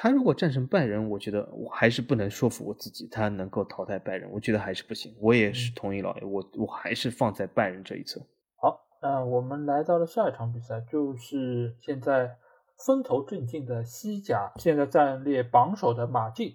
[0.00, 5.12] 他如果战胜拜仁，我觉得我还是不能说服我自己，他能够淘汰拜仁，我觉得还是不行。
[5.20, 8.20] 我也是同意老爷，我我还是放在拜仁这一侧。
[8.62, 12.38] 好，那我们来到了下一场比赛，就是现在。
[12.86, 16.54] 风头正劲的西甲，现在暂列榜首的马竞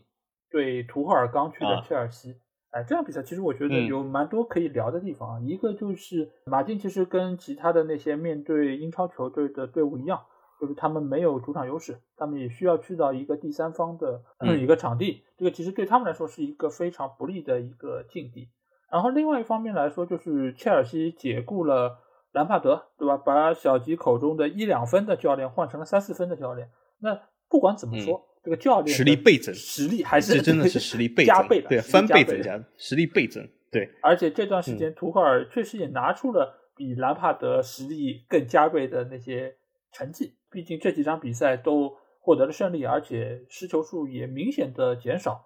[0.49, 2.38] 对图赫尔刚去的切尔西，
[2.71, 5.41] 哎，这场比赛其实我觉得有蛮多可以聊的地方啊。
[5.41, 10.21] 一个就是马竞其实跟其他的那些面对英超球队的队伍一样，
[10.63, 14.21] 就是他们没有主场优势，他们也需要去到一个第三方的
[14.58, 18.47] 一个场地，这个其实对他们来说是一个非常不利的一个境地。
[18.89, 21.99] 然后另外一方面来说，就是切尔西解雇了。
[22.34, 23.15] 兰帕德，对吧？
[23.15, 26.67] 把小吉口中的一两分的教练换成了三四分的教练。
[26.99, 27.15] 那
[27.47, 33.47] 不管怎么说，这个教练实力倍增，实力还是真的是实力倍 加倍的，对，翻倍增加，实力倍增。
[33.71, 39.56] 对，而且这段时间图赫尔确实也拿出了比兰帕德实力更加倍的那些
[39.93, 40.36] 成绩。
[40.49, 45.45] 毕竟这几场比赛都获得了胜利，而且失球数也明显的减少。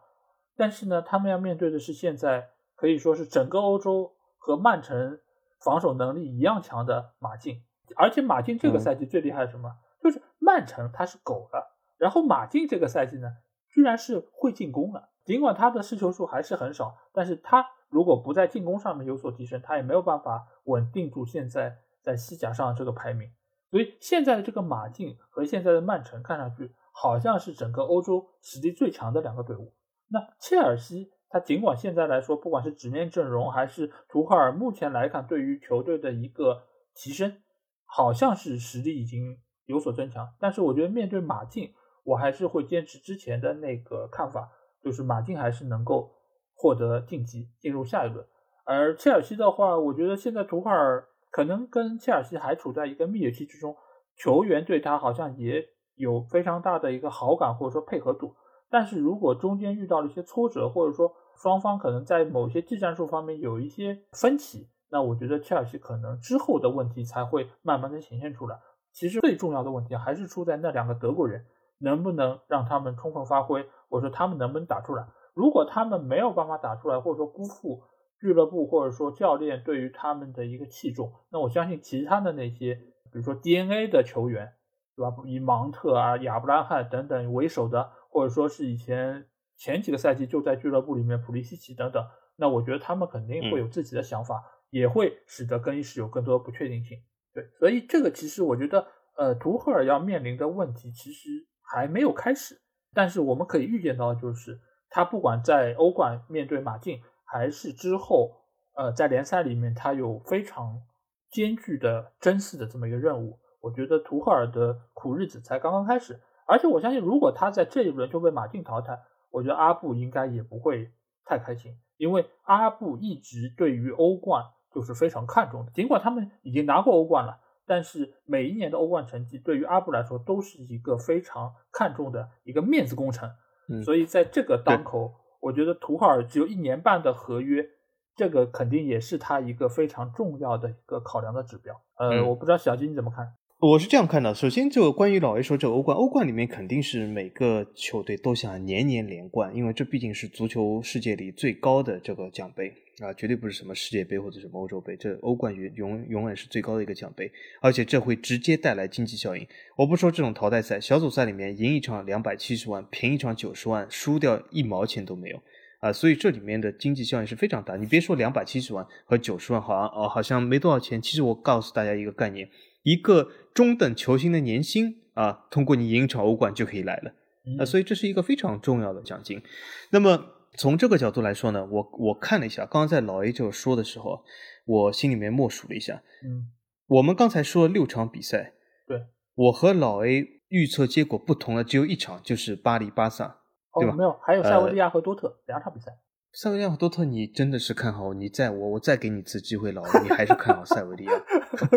[0.56, 5.20] 但是呢，他们要面对的是现在可以说是整个欧洲和曼城。
[5.60, 7.64] 防守能力一样强的马竞，
[7.96, 9.76] 而且马竞这个赛季最厉害的什么？
[10.00, 13.28] 就是曼城他是狗了，然后马竞这个赛季呢，
[13.68, 15.10] 居然是会进攻了。
[15.26, 23.32] 尽管他的失球数还是很少，但是他如果不在进攻上面有所提升，他也没有办法稳定住现在在西甲上这个排名。
[23.70, 29.74] 所以现在的这个马竞和现在的曼城看上去好像是整个欧洲实力最强的两个队伍。
[30.10, 31.12] 那切尔西。
[31.30, 36.64] 他尽管现在来说，不管是纸面阵容还是图赫尔，目前来看对于球队的一个
[36.96, 37.42] 提升，
[37.84, 40.26] 好像是实力已经有所增强。
[40.40, 41.74] 但是我觉得面对马竞，
[42.06, 44.50] 我还是会坚持之前的那个看法，
[44.82, 46.16] 就是马竞还是能够
[46.56, 48.26] 获得晋级，进入下一轮。
[48.64, 53.76] 而切尔西的话，我觉得现在图赫尔可能跟切尔西还处在一个蜜月期之中，
[54.16, 58.34] 球员对他好像也有非常大的一个好感或者说配合度。
[58.72, 68.60] 但是如果中间遇到了一些挫折，或者说双方可能在某些技战术方面有一些分歧，那我觉得切尔西可能之后的问题才会慢慢的显现出来。
[68.92, 71.46] 其实最重要的问题还是出在那两个德国人
[71.78, 75.06] 能不能让他们充分发挥，或者说他们能不能打出来。
[75.36, 77.84] 如果他们没有办法打出来，或者说辜负
[78.20, 84.54] 俱乐部或者说教练对于他们的一个器重，那我相信其他的那些，比如说 DNA 的球员，
[84.96, 85.16] 对吧？
[85.26, 87.92] 以芒特啊、亚布拉罕等等为首的。
[88.10, 89.28] 或者说是以前
[89.58, 92.04] 前几个赛季就在俱乐部里面，普利西奇等等，
[92.36, 96.98] 那我觉得他们肯定会有自己的想法，也会使得更衣室有更多的不确定性。
[97.32, 101.30] 对，所以这个其实我觉得，呃，图赫尔要面临的问题其实
[101.62, 102.60] 还没有开始，
[102.92, 108.38] 但是我们可以预见到，就是他不管在欧冠面对马竞，还是之后，
[108.74, 110.82] 呃，在联赛里面，他有非常
[111.30, 113.38] 艰巨的争四的这么一个任务。
[113.60, 116.20] 我觉得图赫尔的苦日子才刚刚开始。
[116.46, 118.98] 而且我相信，如果他在这一轮就被马竞淘汰，
[119.30, 120.90] 我觉得阿布应该也不会
[121.26, 125.72] 太开心，因为阿布一直对于欧冠就是非常看重的。
[125.74, 133.30] 尽管他们已经拿过欧冠了，但是每一年的欧冠成绩对于阿布来说都是一个非常看重的一个面子工程。
[133.68, 137.68] 嗯所以在这个当口，我觉得图赫尔只有一年半的合约，
[138.16, 141.82] 这个肯定也是他一个非常重要的一个考量的指标。
[141.96, 143.34] 呃，我不知道小金你怎么看？
[143.60, 159.44] 我是这样看的，首先就关于老 A 说这个欧冠，欧冠里面肯定是每个球队都想年年连冠，因为这毕竟是足球世界里最高的这个奖杯啊，绝对不是什么世界杯或者什么欧洲杯，这欧冠永永永远是最高的一个奖杯，而且这会直接带来经济效应。
[159.76, 165.42] 我不说这种淘汰赛，小组赛里面赢一场两百七十万，平一场九十万，输掉一毛钱都没有
[165.80, 167.76] 啊，所以这里面的经济效应是非常大。
[167.76, 172.48] 你别说两百七十万和九十万，好像哦好像没多少钱，其实我告诉大家一个概念。
[172.88, 177.12] 一个中等球星的年薪啊，通过你赢一场欧冠就可以来了
[177.60, 179.42] 啊，所以这是一个非常重要的奖金。
[179.90, 180.24] 那么
[180.58, 184.24] 从这个角度来说呢，我我看了一下，刚刚在老 A 这说的时候，
[184.66, 186.48] 我心里面默数了一下，嗯，
[186.88, 188.54] 我们刚才说了六场比赛，
[188.88, 189.02] 对，
[189.36, 193.42] 我和老 A 预测结果不同的只有一场，就是巴黎巴萨，
[193.78, 193.94] 对吧？
[193.98, 195.92] 没有，还有塞维利亚和多特两场比赛。
[196.40, 198.14] 塞维利亚和多特，你真的是看好？
[198.14, 201.12] 你再我我再给你一次机会，老你还是看好塞维利亚？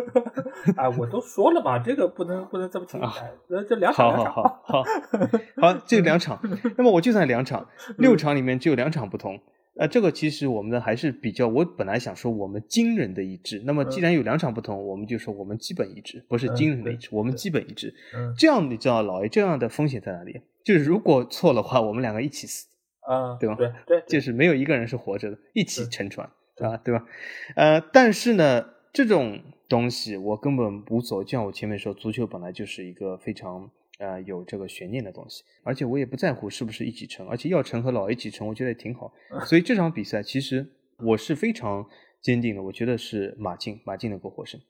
[0.76, 3.04] 啊，我都说了嘛，这个不能不能这么轻易。
[3.48, 4.84] 那这两场，好好好好
[5.62, 6.38] 好，这两场，
[6.76, 9.40] 那么我就算两场，六场里面只有两场不同。
[9.78, 13.62] 呃，这个其实我们的还是比较，我本来想说我们惊人的一致。
[13.64, 17.94] 那么既然有两场不同，我们就说我们基本一致，不是惊人的一致，我们基本一致。
[18.36, 20.42] 这样你知道老爷这样的风险在哪里？
[20.62, 22.66] 就是如果错的话，我们两个一起死。
[23.00, 23.54] 啊，对吧？
[23.56, 26.28] 对对，就是没有一个人是活着的，一起沉船，
[26.58, 27.06] 啊，对吧？
[27.56, 31.24] 呃，但是呢，这种东西我根本无所谓。
[31.24, 39.12] 就像我前面说，足球本来就是一个非常呃有这个悬念的东西，而且我也不在乎是不是一起沉，而且要沉和老一起沉，我觉得也挺好。
[39.46, 40.66] 所以这场比赛其实
[40.98, 41.86] 我是非常
[42.20, 44.60] 坚定的，我觉得是马竞，马竞能够获胜。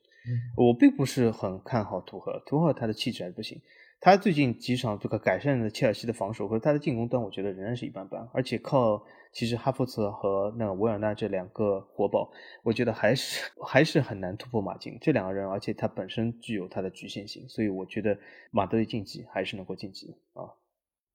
[0.55, 3.59] 我并不是很看好图赫，图赫他的气质还是不行。
[4.03, 8.27] 他最近几场这个改善了切尔西的防守，可是他的进攻端，我觉得仍然是一般般。
[8.33, 12.31] 而且靠其实哈弗茨和那维尔纳这两个活宝，
[12.63, 15.47] 我觉得还是还是很难突破马竞这两个人。
[15.47, 18.17] 而且他本身具有他的局限性，所以我觉得
[18.49, 20.49] 马德里晋级还是能够晋级啊。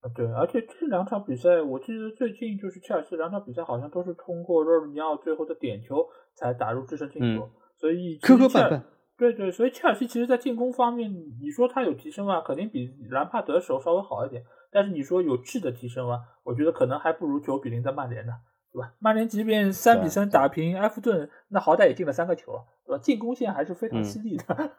[0.03, 6.07] 啊，对，而且这两场比赛，我记得最近就是切尔西两场比赛好像都是通过若尔尼奥最后的点球
[6.37, 8.83] 才打入制胜进球，所以磕磕绊绊。
[9.19, 11.11] 对对，所以切尔西其实，在进攻方面，
[11.41, 12.41] 你说他有提升啊？
[12.43, 14.45] 肯定比兰帕德的时候稍微好一点。
[14.71, 16.25] 但是你说有质的提升吗？
[16.43, 18.33] 我觉得可能还不如九比零的曼联呢，
[18.73, 18.93] 对吧？
[18.99, 23.03] 曼联即便三比三打平埃弗顿，那好歹也进了三个球，对吧？
[23.03, 24.73] 进攻线还是非常犀利的。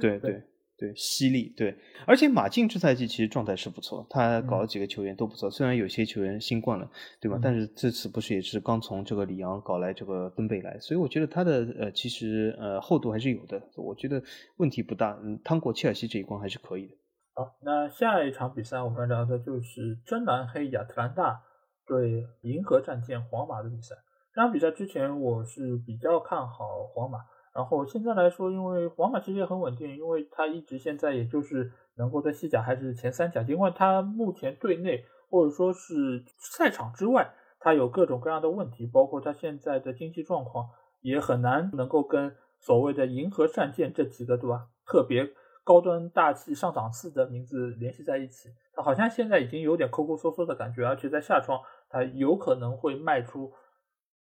[0.00, 0.42] 对 对。
[0.78, 1.74] 对，犀利对，
[2.06, 6.86] 而且马竞这赛季其实状态是不错，他搞了几个球员都不错，虽然有些球员新冠了，
[7.18, 7.38] 对吧？
[7.42, 14.22] 但是这次不是也是刚从这个里昂搞来这个登贝莱，所以我觉得他的呃其实呃厚度还是有的，我觉得
[14.58, 16.94] 问题不大，嗯，趟过切尔西这一关还是可以的。
[17.32, 21.40] 好，那下一场比赛我们聊的就是真蓝黑亚特兰大
[21.86, 23.94] 对银河战舰皇马的比赛。
[24.34, 27.20] 这场比赛之前我是比较看好皇马。
[27.56, 40.68] 然后现在来说，因为皇马其实也很稳定，因为他一直现在也就是能够在西甲还是前三甲，尽管他目前队内或者说是赛场之外，他有各种各样的问题，包括他现在的经济状况
[41.00, 45.26] 也很难能够跟所谓的银河战舰这几个对吧特别
[45.64, 53.50] 高端大气上档次的名字联系在一起，他好像现在已经有点抠抠缩缩的感觉，而且在下窗他有可能会卖出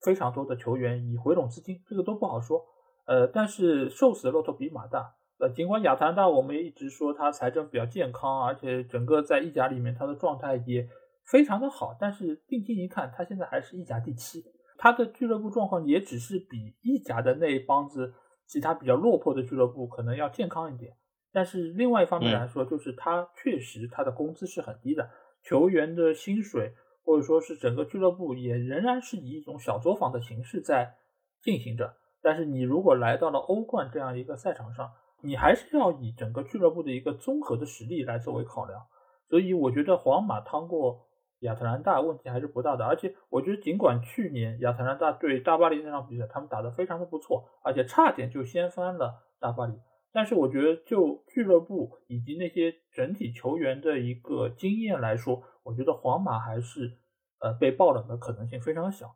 [0.02, 2.64] 非常多的球员以回笼资金，这个都不好说。
[3.06, 5.16] 呃，但是瘦死的骆驼比马大。
[5.38, 10.88] 呃，尽管亚特兰大我们也一直说他财政比较健康，而且整个在意甲里面他的状态也
[11.26, 14.42] 非常的好，但是定睛一看，他现在还是意甲第七，
[14.78, 18.14] 他的俱乐部状况也只是比意甲的那一帮子
[18.48, 20.96] 其他比较落魄的俱乐部可能要健康一点。
[21.34, 25.10] 但是另外一方面来说，就是他确实他的工资是很低的，
[25.44, 26.72] 球员的薪水
[27.04, 30.96] 或者说是整个俱乐部也仍然是以一种小作坊的形式在
[31.42, 31.94] 进行着。
[32.26, 38.82] 但是你如果来到了欧冠这样一个赛场上，你还是要以整个俱乐部的一个综合的实力来作为考量。
[39.30, 41.06] 所以我觉得皇马趟过
[41.42, 42.84] 亚特兰大问题还是不大的。
[42.84, 49.74] 而且我觉得尽管去年亚特兰大对大巴黎那场比赛他们打得非常的不错，而且差点就掀翻了大巴黎，
[50.12, 56.98] 但是我觉得就俱乐部以及那些整体球员的一个经验来说，我觉得皇马还是
[57.40, 59.16] 呃被爆冷的可能性非常小。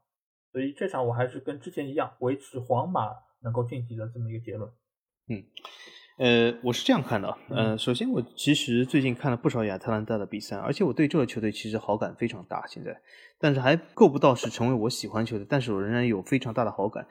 [0.52, 3.12] 所以这场我还是跟之前一样，维持皇马
[3.44, 4.70] 能够晋级的这么一个结论。
[5.28, 5.44] 嗯，
[6.18, 7.38] 呃，我是这样看的。
[7.50, 12.66] 呃，首先我其实最近看了不少亚特兰大的比赛，而且我对这个球队其实好感非常大。
[12.68, 13.00] 现在，
[13.38, 17.08] 但是还够不到是成为我喜欢球队，但是我仍然有非常大的好感。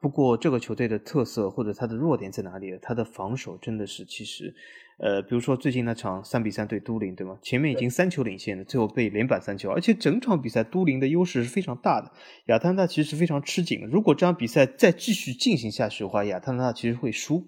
[0.00, 2.78] 不过这个球队的特色或者它的弱点在哪里？
[2.80, 4.54] 它的防守真的是其实。
[5.02, 7.38] 呃，比如说最近那场三比三对都灵，对吗？
[7.40, 12.12] 前面已经三球领先了，最后被连扳三球，而且整场比赛都灵的优势是非常大的。
[12.48, 17.46] 亚特兰大其实是非常吃紧的，如果这场比赛再继续进行下去的话，亚特兰大其实会输。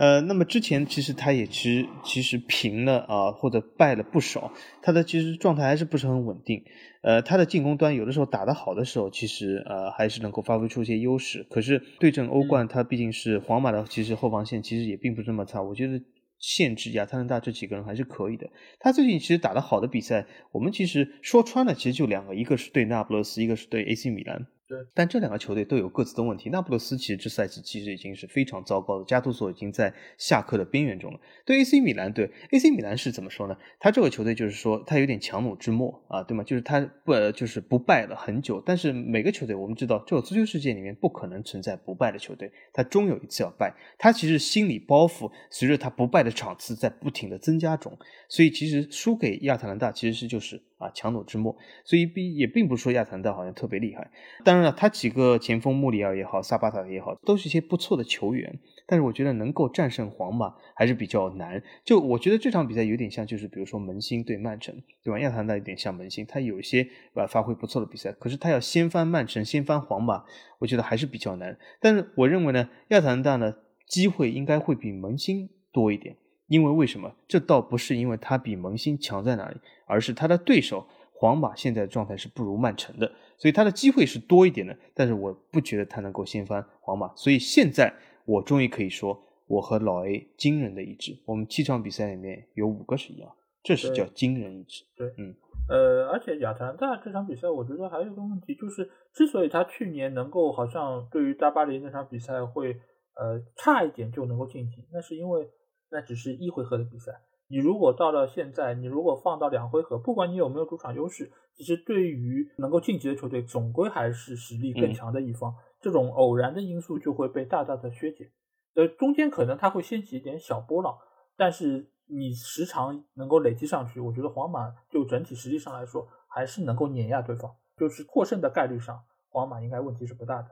[0.00, 6.64] 呃，那么之前其实他也其实其实平了啊，或者败了不少，他的其实状态还是不是很稳定。
[7.02, 11.46] 呃，他的进攻端有的时候打得好的时候，其实呃还是能够发挥出一些优势。
[11.50, 16.00] 可是对阵欧冠，他毕竟是皇马的，其实后防线其实也并不是这么差，我觉得。
[16.42, 18.48] 限制亚特兰大这几个人还是可以的。
[18.78, 24.46] 他最近其实打得好的比赛，我们其实说穿了，其实就两个，一个是对那不勒斯，一个是对 AC 米兰。
[24.70, 26.48] 对，但这两个球队都有各自的问题。
[26.48, 31.18] 那不勒斯其实这赛季其实已经是非常糟糕的，加图索已经在下课的边缘中了。
[31.44, 33.56] 对 AC 米兰，对 AC 米兰是怎么说呢？
[33.80, 36.44] 他这个球队就是说他有点强弩之末啊，对吗？
[36.44, 38.62] 就是他不就是不败了很久。
[38.64, 43.74] 但是每个球队我们知道，这个足球世界里面不可能存在不败的球队，他终有一次要败。
[43.98, 47.98] 他其实心理包袱随着他不败的场次在不停的增加中，
[48.28, 50.62] 所以其实输给亚特兰大其实是就是。
[50.80, 54.10] 啊，强弩之末，所以并也并不是说亚特兰大好像特别厉害。
[54.44, 58.58] 当然了，他几个前锋穆里尔也好，萨巴塔也好，都是一些不错的球员。
[58.86, 61.62] 但是我觉得能够战胜皇马还是比较难。
[61.84, 64.74] 就我觉得这场比赛有点像，就是比如说门兴对曼城，
[65.04, 65.20] 对吧？
[65.20, 70.24] 亚特兰大有点像门兴，他有一些啊发挥不错的比赛，可是他要先翻曼城，先翻皇马，
[70.58, 71.56] 我觉得还是比较难。
[71.78, 73.54] 但是我认为呢，亚特兰大呢
[73.86, 76.16] 机会应该会比门兴多一点。
[76.50, 77.14] 因为为什么？
[77.28, 80.84] 这倒不是因为他比蒙辛强在哪里，而是他的对手
[81.14, 84.76] 皇马现在的状态是不如曼城的，所以他的机会是多一点的。
[84.92, 87.94] 但是我不觉得他能够掀翻皇马，所以现在
[88.24, 91.16] 我终于可以说，我和老 A 惊人的一致。
[91.24, 93.30] 我们七场比赛里面有五个是一样，
[93.62, 94.82] 这是叫惊人一致。
[94.96, 95.32] 对，嗯，
[95.68, 102.72] 呃，而且亚特兰大这场比赛，我觉得还有一个问题，就是之所以他去年能够好像对于大巴黎那场比赛会
[103.14, 105.48] 呃差一点就能够晋级，那是因为。
[105.90, 115.52] 那只是一回合的比赛，你如果到了现在，你如果放到两回合，不管你有没有主场优势，其实对于能够晋级的球队，总归还是实力更强的一方。
[115.80, 118.30] 这种偶然的因素就会被大大的削减。
[118.76, 120.96] 呃，中间可能它会掀起一点小波浪，
[121.36, 130.50] 但是你时常能够累积上去，我觉得皇马就整体实力上来说，还是能够碾压对方，就是获胜的概率上，皇马应该问题是不大的。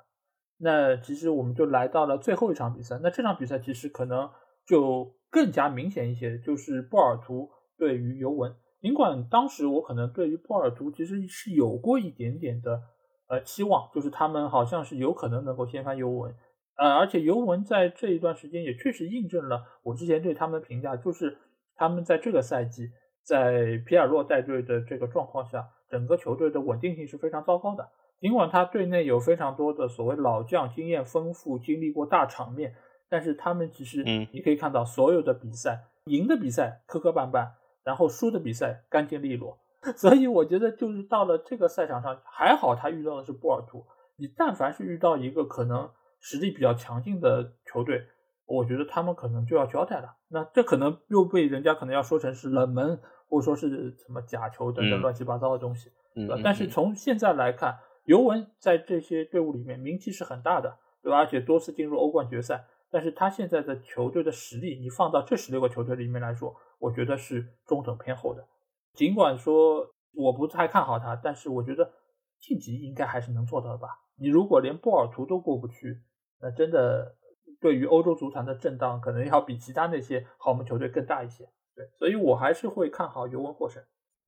[0.56, 4.28] 那其实我们就来到了最后一场比赛，那这场比赛其实可能
[4.66, 5.14] 就。
[5.30, 8.54] 更加明显一些，就是波尔图对于尤文。
[8.80, 12.80] 尽管当时我可能对于波尔图其实是有过一点点的
[13.28, 16.34] 呃期望，就是他们好像是有可能能够掀翻尤文。
[16.76, 21.36] 呃，而且尤文在这一段时间也确实印证了我之前对他们的评价，就是
[21.74, 22.88] 他们在这个赛季
[23.24, 27.88] 在皮尔洛带队的这个状况下，整个球队的稳定性是非常糟糕的。
[28.20, 32.74] 尽管他队内有非常多的所谓老将，经验丰富，经历过大场面。
[33.08, 37.50] 但是他们其实，嗯，你可以看到所有的比赛，赢的比赛磕磕绊绊，
[37.84, 39.58] 然后输的比赛干净利落。
[39.96, 43.84] 所以我觉得，就是到了这个赛场上，还好他遇到的是波尔图。
[44.16, 45.88] 你但凡是遇到一个可能
[46.18, 48.04] 实力比较强劲的球队，
[48.46, 50.16] 我觉得他们可能就要交代了。
[50.28, 56.40] 那这可能又被人家可能要说成是冷门，或者说是什么假球等等乱七八糟的东西，对吧？
[56.42, 61.18] 但是从现在来看，尤文在这些队伍里面名气是很大的，对吧？
[61.18, 62.64] 而且多次进入欧冠决赛。
[62.90, 68.46] 但是他现在的球队的实力，你放到这十六个球队里面来说，我觉得是中等偏后的。
[68.94, 71.92] 尽管说我不太看好他，但是我觉得
[72.40, 73.88] 晋级应该还是能做到的吧。
[74.16, 76.00] 你如果连波尔图都过不去，
[76.40, 77.14] 那真的
[77.60, 81.48] 对于欧洲足坛的震荡，可能要比其他那些豪门球队更大一些。
[81.76, 83.82] 对，所以我还是会看好尤文获胜。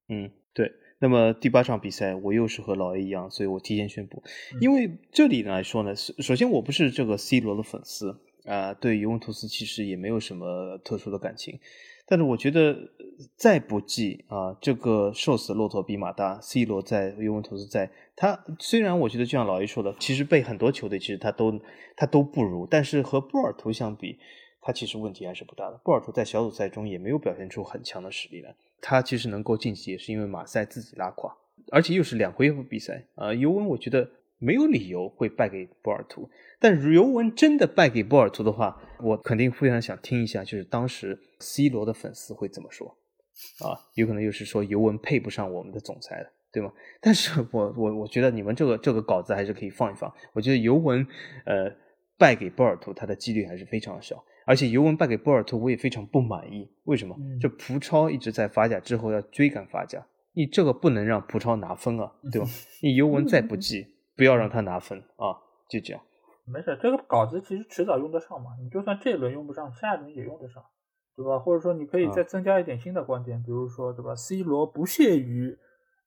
[0.09, 0.71] 嗯，对。
[0.99, 4.23] 那么第八场比赛，我又是和老 A 一样，所以我提前宣布，
[4.61, 8.21] 因为这里来说呢，首先我不是这个 C 罗的粉丝。
[8.45, 11.59] 啊，对尤文图斯其实也没有什么特殊的感情，
[12.07, 12.77] 但是我觉得
[13.37, 21.61] 再不济啊，这个瘦死的骆驼比马大，C 罗在尤文图斯在，他虽然我觉得就像老 A 说的，其实被很多球队其实他都
[21.97, 24.19] 他都不如，但是和波尔图相比，
[24.61, 25.81] 他其实问题还是不大的。
[25.85, 31.37] 波尔图在小组赛中也没有表现出很强的实力来，他其实能够晋级也是因为马赛自己拉垮，
[31.71, 34.11] 而且又是两回合比赛啊，尤文我觉得。
[34.43, 36.27] 没有理由会败给波尔图，
[36.61, 42.87] 但尤文真的败给波尔图的话，我肯定非常想听一下，就是当时 C 罗的粉丝会怎么说
[43.65, 43.75] 啊？
[43.95, 46.71] 有可能又是说尤文配不上我们的总裁的，对吗？
[47.01, 50.13] 但是我我我觉得你们这个这个稿子还是可以放一放。
[50.35, 51.07] 我觉得尤文
[51.47, 51.73] 呃
[52.19, 56.71] 败给波尔图，他的几率还是非常小，而且尤文败给波尔图，我也非常不满意。
[56.85, 57.17] 为什么？
[57.41, 62.47] 就葡超一直在法甲之后要追赶法甲，你这个不能让葡超拿分啊，对吧？
[62.83, 63.87] 你尤文再不济。
[64.17, 65.33] 不要让他拿分啊！
[65.67, 66.03] 就这样，
[66.53, 68.51] 没事，这个稿子其实迟早用得上嘛。
[68.63, 70.63] 你就算这一轮用不上，下一轮也用得上，
[71.17, 71.39] 对吧？
[71.39, 75.57] 或者说你可以再增加一点新的观点，比如说，对吧？C 罗不屑于，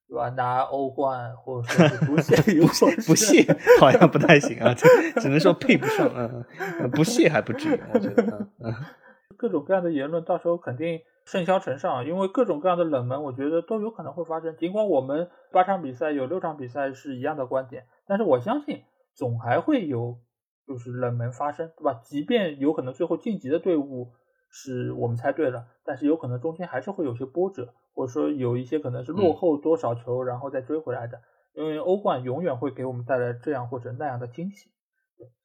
[0.08, 0.28] 对吧？
[0.30, 2.60] 拿欧冠，或者说是不屑于，
[3.06, 3.44] 不屑
[3.80, 4.74] 好像不太行啊，
[5.20, 8.72] 只能说配不上，嗯，不屑还不至于，我觉得，嗯，
[9.36, 11.00] 各种各样的言论，到时候肯定。
[11.26, 14.54] 盛嚣尘上，因为各种各样的冷门，我觉得都有可能会发生。
[14.58, 18.82] 尽管我们八场比赛有六场比赛是一样的观点，但是我相信
[19.14, 20.18] 总还会有
[20.66, 22.00] 就是冷门发生，对吧？
[22.02, 24.12] 即便有可能最后晋级的队伍
[24.50, 31.20] 是我们猜对了，但是有可能中间还是会有些波折，或者说有一些可能是落后多少球然后再追回来的。
[31.54, 34.70] 因为欧冠永远会给我们带来这样或者那样的惊喜。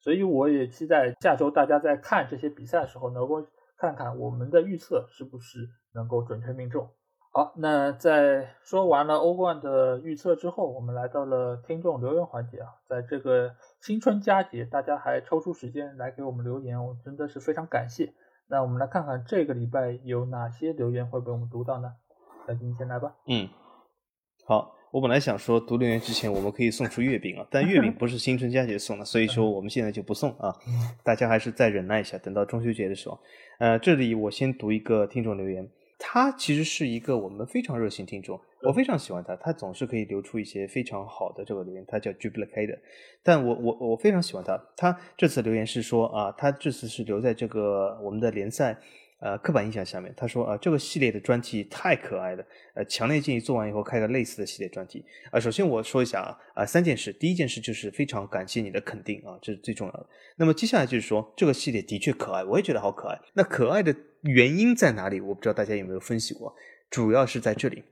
[0.00, 3.46] 所以我也期待下周大家在看这些比赛的时候，能够
[3.76, 6.90] 看看我们的预测是不是能够准确命中。
[7.32, 12.66] 好，那在说完了欧冠的预测之后，我们来到了听众留言环节啊。
[12.88, 18.12] 在这个新春佳节，大家还抽出时间来给我们留言，我真的是非常感谢。
[18.48, 21.92] 那我们来看看这个礼拜有哪些留言会被我们读到呢？
[22.48, 23.14] 小金先来吧。
[23.28, 23.48] 嗯，
[24.44, 30.52] 好，我本来想说读留言之前我们可以送出月饼啊，但月饼不是新春佳节送的，所以说我们现在就不送啊。
[31.04, 33.16] 大家还是再忍耐一下，等到中秋节的时候。
[33.60, 35.70] 呃，这里我先读一个听众留言。
[36.00, 41.84] 他其实是一个我们非常热心听众，我非常喜欢他，他总是可以留出一些非常好的这个留言。
[41.86, 42.78] 他叫 j u b i l a 的，
[43.22, 44.60] 但我我我非常喜欢他。
[44.76, 48.76] 他这次留言是说啊，他这次是留在这个我们的联赛。
[49.22, 55.04] 呃，刻板印象下面，他说啊，这个系列的专题太可爱了，呃，强烈建议做完以后开个类似的系列专题。
[55.30, 60.06] 啊，首先我说一下啊，啊，三件事，第一件事就是非常感谢你的肯定啊，这是最重要的。
[60.36, 63.20] 那么接下来就是说，这个系列的确可爱，我也觉得好可爱。
[63.34, 65.20] 那可爱的原因在哪里？
[65.20, 66.54] 我不知道大家有没有分析过，
[66.90, 67.84] 主要是在这里。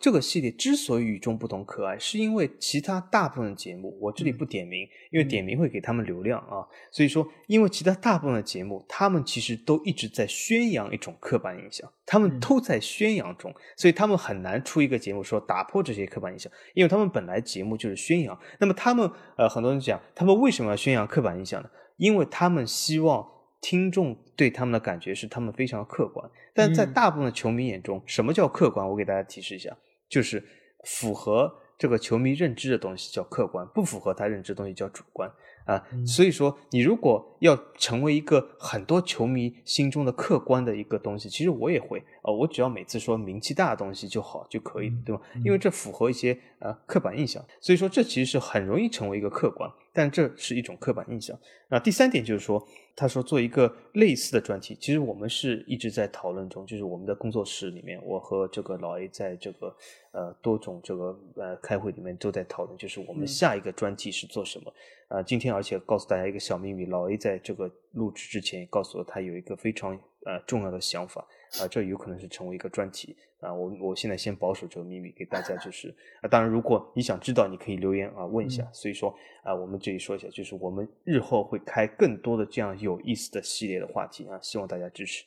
[0.00, 6.66] 这个系列之所以与众不同、可爱，是因为其他大部分节目，我这里不点名，因为点名会给他们流量啊。
[6.90, 18.36] 所以说，因为其他大部分的节目，他们其实都一直在宣扬一种刻板印象，他们都在宣扬中，所以他们很难出一个节目说打破这些刻板印象，因为他们本来节目就是宣扬。
[18.58, 21.70] 那么他们呃，很多人讲，他们为什么要宣扬刻板印象呢？
[21.96, 23.24] 因为他们希望
[23.62, 28.86] 听众对他们的感觉是他们非常客观，但在大部分的球迷眼中，什么叫客观？
[28.86, 29.74] 我给大家提示一下。
[30.08, 30.44] 就是
[30.84, 35.32] 符合这个球迷认知的东西叫客观，不符合他认知的东西叫主观
[35.64, 35.82] 啊。
[36.06, 45.22] 所以说，你如果要成为一个很多球迷心中的客观的一个东西，其实我也会啊，我只要每次说名气大的东西就好就可以，对吧？
[45.42, 51.38] 因为这符合一些呃刻板印象，所以说这其实是很容易成为一个客观，但这是一种刻板印象。
[51.70, 52.68] 那第三点就是说。
[52.94, 59.74] 他说做一个类似的专题，其实我们是一直在讨论中，就是我们的工作室里面，我和这个老 A 在这个
[60.12, 64.72] 呃多种这个呃开会里面都在讨论，就是我们下一个专题是做什么。
[65.08, 71.26] 啊，今天而且告诉大家一个小秘密，老 A 在这个录制之前告诉我，他有一个非常呃重要的想法。
[71.60, 73.52] 啊，这有可能是成为一个专题啊！
[73.52, 78.66] 我我现在先保守这个秘密给大家，就是啊，当然如果你想知道，你可以留言啊问一下。
[78.72, 85.24] 所以说啊，我们这里说一下，就是我们日后会开更多的这样有意思的系列的话题啊，希望大家支持。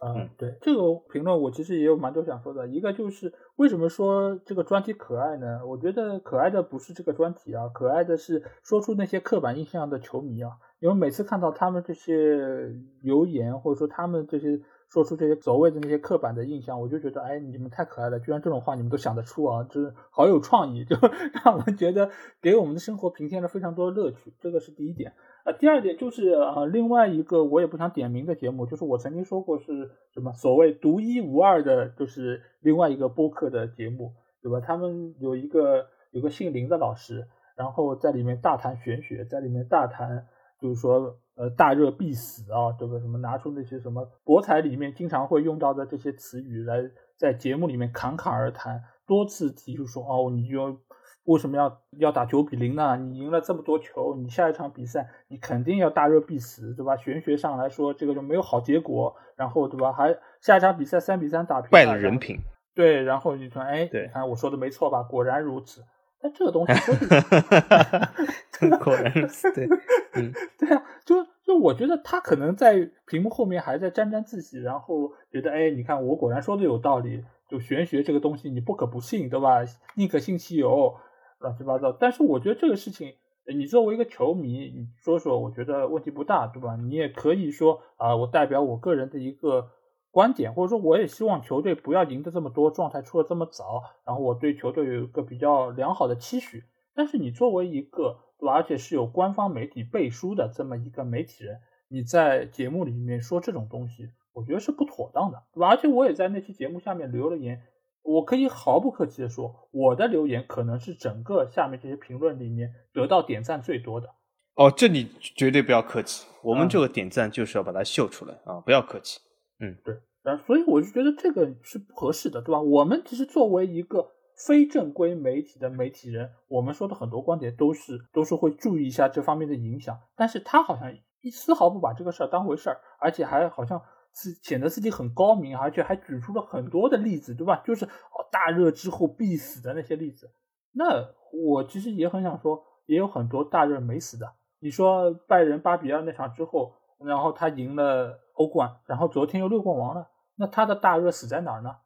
[0.00, 0.80] 嗯，对这个
[1.12, 2.66] 评论我其实也有蛮多想说的。
[2.66, 5.60] 一个就是为什么说这个专题可爱呢？
[5.66, 14.58] 我觉得可爱的不是这个专题啊，可爱的是说出那些刻板印象的球迷啊，因为每次看到他们这些留言，或者说他们这些。
[14.88, 20.96] 说出这些所谓的那些刻板的印象，我就觉得，哎，你们太可爱了，居然这种话你们都想得出啊，就是好有创意， 就
[21.44, 22.10] 让我们觉得
[22.40, 25.12] 给我们的生活平添了非常多的乐趣，这个是第一点。
[25.44, 34.60] 啊，第二点就是啊，另外一个我也不想点名的节目，就是我曾经说过是什么所谓独一无二的，就是另外一个播客的节目，对吧？
[34.60, 40.26] 他们有一个有个姓林的老师，然后在里面大谈玄学，在里面大谈，
[40.58, 41.18] 就是说。
[41.38, 42.98] 呃，大热必死啊，对吧？
[42.98, 50.76] 什么拿出那些什么博彩里面经常会用到的这些词语来在节目里面侃侃而谈，多次提出说，哦，你就
[51.22, 52.96] 为什么要要打九比零呢？
[52.96, 56.96] 你赢了这么多球，你下一场比赛你肯定要大热必死，对吧？
[56.96, 59.92] 玄学上来说，这个就没有好结果，然后对吧？
[59.92, 62.36] 还下一场比赛三比三打平，败了人品。
[62.74, 65.04] 对，然后你说，哎，对，看我说的没错吧？
[65.04, 65.84] 果然如此。
[66.20, 66.72] 但这个东西，
[68.82, 69.68] 果然如此，对，
[70.14, 79.58] 嗯，对啊，就就我觉得他可能在屏幕后面还在沾沾自喜，然后觉得，哎，你看我果然说的有道理，就玄学这个东西你不可不信，对吧？
[79.94, 80.96] 宁可信其有，
[81.38, 81.92] 乱七八糟。
[81.92, 83.14] 但是我觉得这个事情，
[83.46, 86.76] 你作为一个球迷，你说说，我觉得问题不大，对吧？
[86.76, 89.70] 你也可以说啊，我代表我个人的一个。
[90.10, 96.64] 观点，或者说我也希望球队不要赢得这么多，状态出的这么早，然后我对球队有一个比较良好的期许。
[96.94, 98.54] 但是你作为一个，对吧？
[98.54, 105.68] 而且是有官方媒体背书的这么一个媒体人，你在节目里面说这种东西，我觉得是不妥当的，对吧？
[105.68, 107.62] 而且我也在那期节目下面留了言，
[108.02, 114.08] 我可以毫不客气的说，我的留言可能是整个下面这些评论里面得到点赞最多的。
[114.54, 119.20] 哦，这你绝对不要客气，我们这个点赞就是要把它秀出来啊，不要客气。
[119.60, 122.60] 嗯，对，啊，所以我就觉得这个是不合适的，对吧？
[122.60, 124.12] 我们其实作为一个
[124.46, 133.82] 非正规媒体的媒体人，我们说的很多观点都是都是会注意一下这方面的影响，但是他好像一丝毫不把这个事儿当回事儿，而且还好像
[134.14, 137.62] 是显得自己很高明，而且还举出了很多的例子，对吧？
[137.66, 140.30] 就是哦，大热之后必死的那些例子。
[140.72, 144.34] 那我其实也很想说，也有很多大热没死的。
[144.60, 151.76] 你说拜仁八比二那场之后，然后他赢了欧冠，然后昨天又六冠王了，那他的大热死在哪儿呢？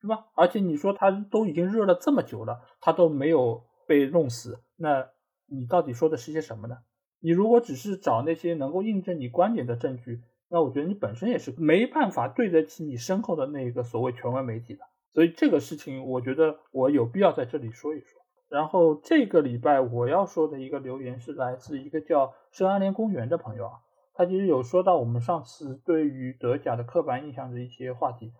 [0.00, 0.26] 是吧？
[0.34, 5.06] 而且你说他都已经热了这么久了，他都没有被弄死，那
[5.46, 6.78] 你到底说的是些什么呢？
[7.20, 14.80] 你如果只是找那些能够印证你观点的证据，那我觉得你本身也是没办法对得起你身后的那个所谓权威媒体的。
[15.14, 18.20] 所以这个事情，我觉得我有必要在这里说一说。
[18.48, 23.72] 然后这个礼拜我要说的一个留言是来自一个叫圣安联公园的朋友啊，
[24.14, 28.32] 他其实有说到我们上次对于德甲的刻板印象的一些话题。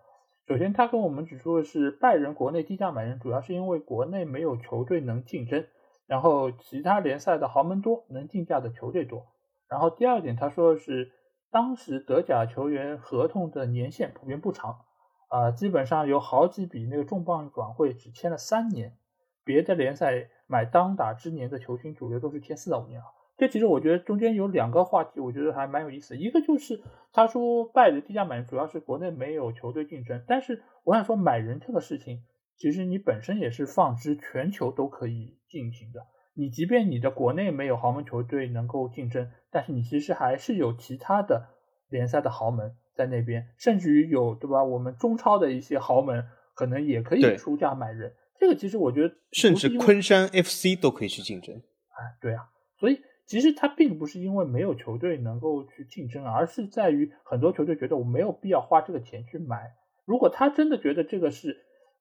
[0.47, 5.65] 首先，他跟我们指出的是，拜仁国内低价买人主要是因为国内没有球队能竞争，
[6.05, 9.25] 然后其他联赛的豪门多，能竞价的球队多。
[9.69, 11.11] 然后第二点，他说的是，
[11.49, 14.81] 当时德甲球员合同的年限普遍不长。
[15.29, 18.95] 啊，基本上有好几笔那个重磅转会只签了三年，
[19.43, 23.07] 别的联赛买当打之年的球星主流都是签四到五年啊。
[23.43, 26.17] 这其实我觉得中间有两个话题，我觉得还蛮有意思。
[26.17, 26.81] 一个就是
[27.11, 32.23] 他说拜仁低价买人主要是国内没有球队竞争，但是我想说买人这个事情，
[32.55, 35.99] 其实你本身也是放之全球都可以进行的。
[36.33, 41.49] 你即便你的国内没有豪门球队能够竞争，但是你其实还是有其他的
[41.89, 42.77] 联赛的豪门。
[42.95, 44.63] 在那边，甚至于有对吧？
[44.63, 48.13] 我们中超的一些豪门可能也可以出价买人。
[48.39, 51.55] 这个其实我觉得，甚至昆山 FC 都可以去竞争。
[51.55, 59.75] 哎，对啊，所以其实他并不是因为没有球队能够去竞争，而是在于很多球队觉得我没有必要花这个钱去买。
[60.05, 61.57] 如果他真的觉得这个是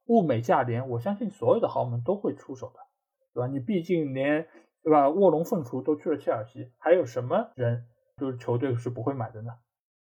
[0.06, 2.80] 物美价廉，我相信所有的豪门都会出手的，
[3.32, 3.46] 对吧？
[3.46, 4.48] 你毕竟连
[4.82, 9.52] 对吧卧龙凤雏都去了切尔西，还有什么人就是球队是不会买的呢？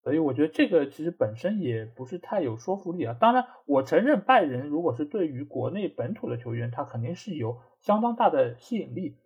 [0.02, 3.16] 所以我觉得这个其实本身也不是太有说服力啊。
[3.20, 9.18] 当然，我承认拜仁如果是对于国内本土的球员，他肯定是有相当大的吸引力。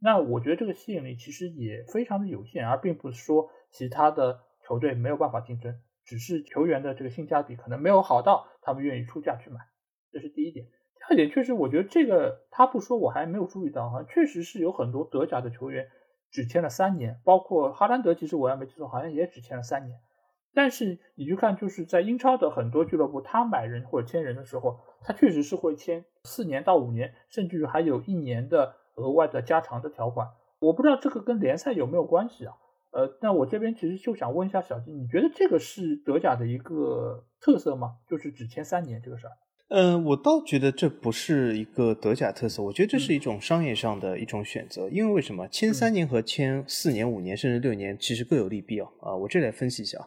[0.00, 9.58] 那我觉得这个吸引力其实也非常的有限，而并不是说其他的球队没有办法竞争，只是球员的这个性价比可能没有好到他们愿意出价去买。
[10.10, 10.66] 这是第一点。
[10.66, 15.88] 第二点，确实我觉得这个他不说我还没有注意到哈，确实是有很多德甲的球员
[16.30, 19.98] 只签了三年，包括哈兰德，其实我要没记错，好像也只签了三年。
[20.54, 30.28] 但是你去看，就是在英超的很多俱乐部，他买人或者签人的时候，他确实是会签四年到五年，甚至于还有一年的额外的加长的条款。
[30.58, 32.54] 我不知道这个跟联赛有没有关系啊？
[32.90, 37.96] 呃，那我这边其实就想问一下小金，你觉得这个是德甲的一个特色吗？
[38.08, 39.32] 就是只签三年这个事儿？
[39.70, 44.88] 嗯，我倒觉得这不是一个德甲特色，我觉得这是一种商业上的一种选择。
[44.88, 48.88] 因为为什么签三年和签四年、五年甚至六年，其实各有利弊啊？
[49.02, 49.98] 啊，我这来分析一下。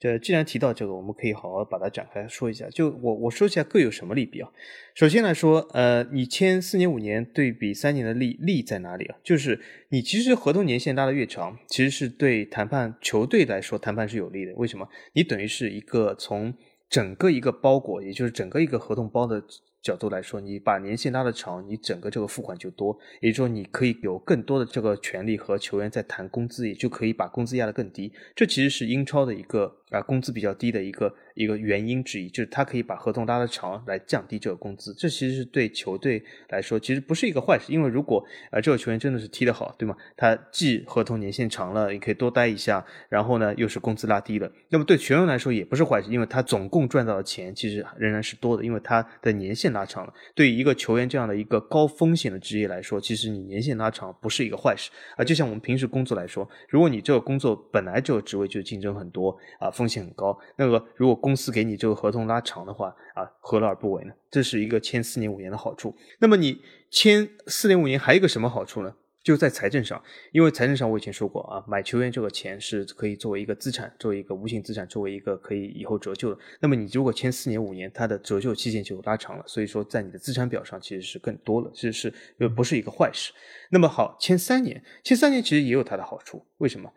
[0.00, 2.68] 这既然提到这个，我们可以好好把它展开说一下。
[2.70, 4.50] 就我我说一下各有什么利弊啊？
[4.96, 9.16] 首先来说，呃，你签四年、五年对比三年的利利在哪里啊？
[9.22, 9.60] 就是
[9.90, 14.52] 你其实合同年限拉的越长，其实是对谈判球队来说谈判是有利的。
[14.56, 14.88] 为什么？
[15.12, 16.52] 你等于是一个从
[16.88, 19.42] 整个一个包裹，也就是整个一个合同包的
[19.82, 28.12] 角度来说，你把年限拉得长，你整个这个付款就多，也就是说你可以有更多的这个权利和球员在谈工资，也就可以把工资压得更低。
[28.34, 31.14] 这其实是英超的一个啊工资比较低的一个。
[31.34, 39.96] 一个原因之一就是他可以把合同拉得长来降低这个工资，这其实是对球队来说其实不是一个坏事，因为如果呃这个球员真的是踢得好，对吗？
[40.16, 50.14] 他既合同年限长了，也可以多待一下，然后呢又是工资拉低了，那么对球员来说也不是坏事，因为他总共赚到的钱其实仍然是多的，因为他的年限拉长了。
[50.36, 55.24] 对于一个球员这样的一个高风险的职业来说，其实你年限拉长不是一个坏事啊。
[55.24, 64.14] 就像我们平时工作来说，如果你这个工作本来这个职位就竞争很多啊，风险很高，那个如果公司给你这个合同拉长的话啊，何乐而不为呢？
[64.30, 65.94] 这是一个签四年五年的好处。
[66.20, 68.94] 那么你签四年五年还有一个什么好处呢？
[69.22, 76.40] 就在财政上，因为财政上我以前说过啊，买球员这个钱是可以作为一个资产，作为一个无形资产，作为一个可以以后折旧的。
[76.60, 83.32] 那么你如果签四年五年，它的折旧期限就拉长了，所以说在你的资产表上其实是更多了，其实是又不是一个坏事。
[83.70, 86.42] 那么好，签三年，签三年其实也有它的好处。
[86.58, 86.90] 为什么？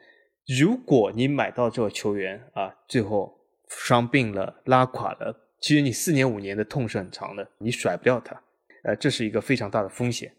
[0.48, 3.36] 如果你买到这个球员啊，最后。
[3.70, 8.42] 伤病了，拉垮了，其实你四年五年的痛是很长的，你甩不掉他，
[8.84, 10.32] 呃，这是一个非常大的风险。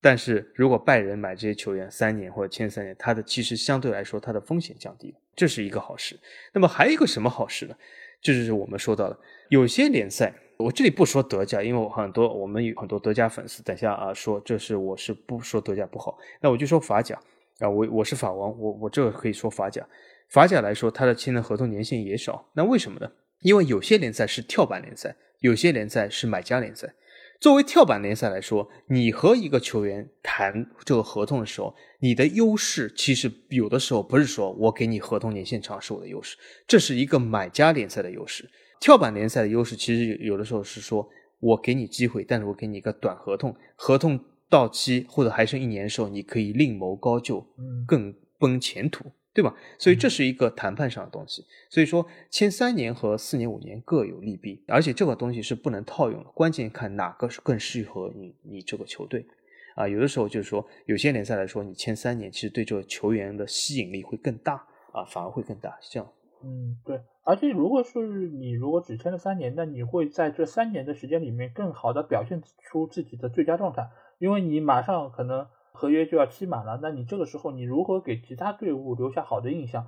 [0.00, 6.18] 但是如果拜仁买这些球员三年或者签三年，他的其实相对来说他的风险降低了，这是一个好事。
[6.52, 7.76] 那么还有一个什么好事呢？
[8.20, 9.16] 这就是我们说到的，
[9.48, 17.16] 有些联赛，我这里不说德甲，因为我很多我们有很多德甲粉丝，等下啊说这是我是不说德甲不好，那我就说法甲
[17.58, 19.86] 啊，我我是法王，我我这个可以说法甲。
[20.28, 23.10] 法甲来说，它的签的合同年限也少，那为什么呢？
[23.40, 26.94] 因为有些联赛是跳板联赛，有些联赛是买家联赛。
[27.38, 36.36] 作为跳板联赛来说，你和一个球员谈这个合同的时候，你的优势其实有的时候不是说我给你合同年限长是我的优势，
[36.66, 38.50] 这是一个买家联赛的优势。
[38.80, 41.08] 跳板联赛的优势其实有的时候是说
[41.40, 47.46] 我给你机会，但是我给你一个短合同，合同到期或者还剩一年的时候，你可以另谋高就，
[47.86, 49.12] 更奔前途。
[49.36, 49.54] 对吧？
[49.76, 51.44] 所以这是一个谈判上的东西。
[51.68, 56.30] 所以说签三年和四年、五年各有利弊，而且这个东西是不能套用的。
[56.30, 59.26] 关键看哪个是更适合你，你这个球队
[59.74, 59.86] 啊。
[59.86, 64.54] 有的时候就是说，有些联赛来说，你签三年，其实对这个球员的吸引力会更大
[64.92, 65.78] 啊，反而会更大。
[65.82, 66.10] 这样。
[66.42, 66.98] 嗯，对。
[67.22, 73.86] 而且如果是你如果只签了三年，那你会在这三年的时间里面更好的表现出自己的最佳状态，
[74.18, 75.46] 因为你马上可能。
[75.78, 79.86] 合约就要期满了，那你这个时候你如何给其他队伍留下好的印象，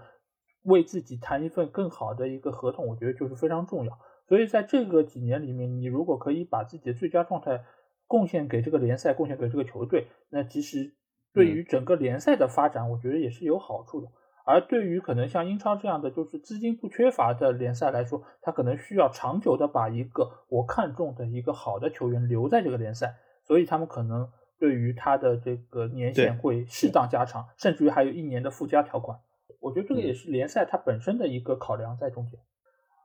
[0.64, 3.98] 为自己谈一份更好的一个合同，我觉得就是非常重要。
[4.28, 7.64] 所以在这个几年里面，你如果可以把自己的最佳状态
[8.06, 10.92] 贡献给这个联赛，贡献给这个球队，那其实
[11.32, 14.08] 对于整个联赛的发展，我觉得也是有好处的。
[14.44, 23.14] 而对于可能像英超这样的就是资金不缺乏的联赛来说，他可能需要长久的把一个我看中的一个好的球员留在这个联赛，
[23.48, 24.30] 所以他们可能。
[24.60, 29.16] 对于他的这个年限会适当加长，甚至于还有一年的附加条款。
[29.60, 32.40] 我觉得这个也是联赛它本身的一个考量在中间。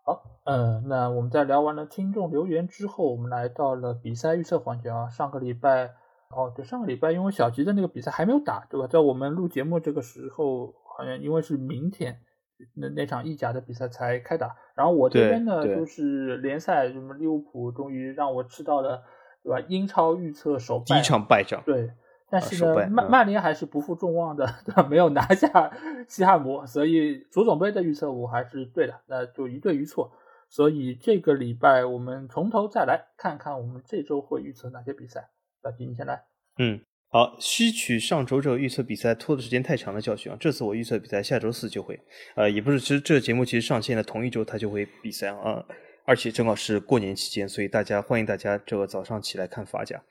[0.03, 5.07] 好，嗯，那我们在聊完了听众留言之后，我们来到了比赛预测环节啊。
[5.09, 5.93] 上个礼拜，
[6.35, 8.87] 哦，对，上个礼拜因为小吉的那个比赛还没有打，对吧？
[8.87, 12.19] 在我们录节目这个时候，好像因为是明天
[12.73, 14.55] 那那场意甲的比赛才开打。
[14.73, 19.03] 然后我这边呢，就是联赛，什么利物浦终于让我吃到了。
[19.43, 19.65] 对吧？
[19.67, 21.89] 英超预测首第一场败仗，对，
[22.29, 24.87] 但是呢，曼曼联还是不负众望的， 对吧？
[24.89, 25.71] 没有拿下
[26.07, 30.11] 西汉姆，所以足总杯的预测我还是对的，那就一对一错。
[30.49, 35.29] 所以这个礼拜我们从头再来看看，我们这周会预测哪些比赛？
[35.63, 36.23] 小吉，你先来。
[36.59, 36.79] 嗯，
[37.09, 40.37] 好，吸取上周这个预测比赛拖的时间太长的教训啊！
[40.39, 41.99] 这次我预测比赛下周四就会，
[42.35, 45.65] 呃，也不是，其实这个节目其实上线的同一周它就会比赛啊。
[46.05, 50.01] 而且正好是过年期间，所以大家欢迎大家这个早上起来看法甲。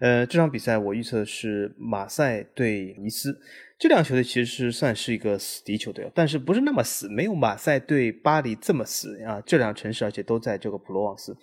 [0.00, 3.38] 呃，这场比赛我预测是马赛对尼斯，
[3.78, 9.42] 这两球队其实是算是一个死敌球队，但是不是那么死，没有马赛对巴黎这么死啊。
[9.44, 11.36] 这两城市而且都在这个普罗旺斯。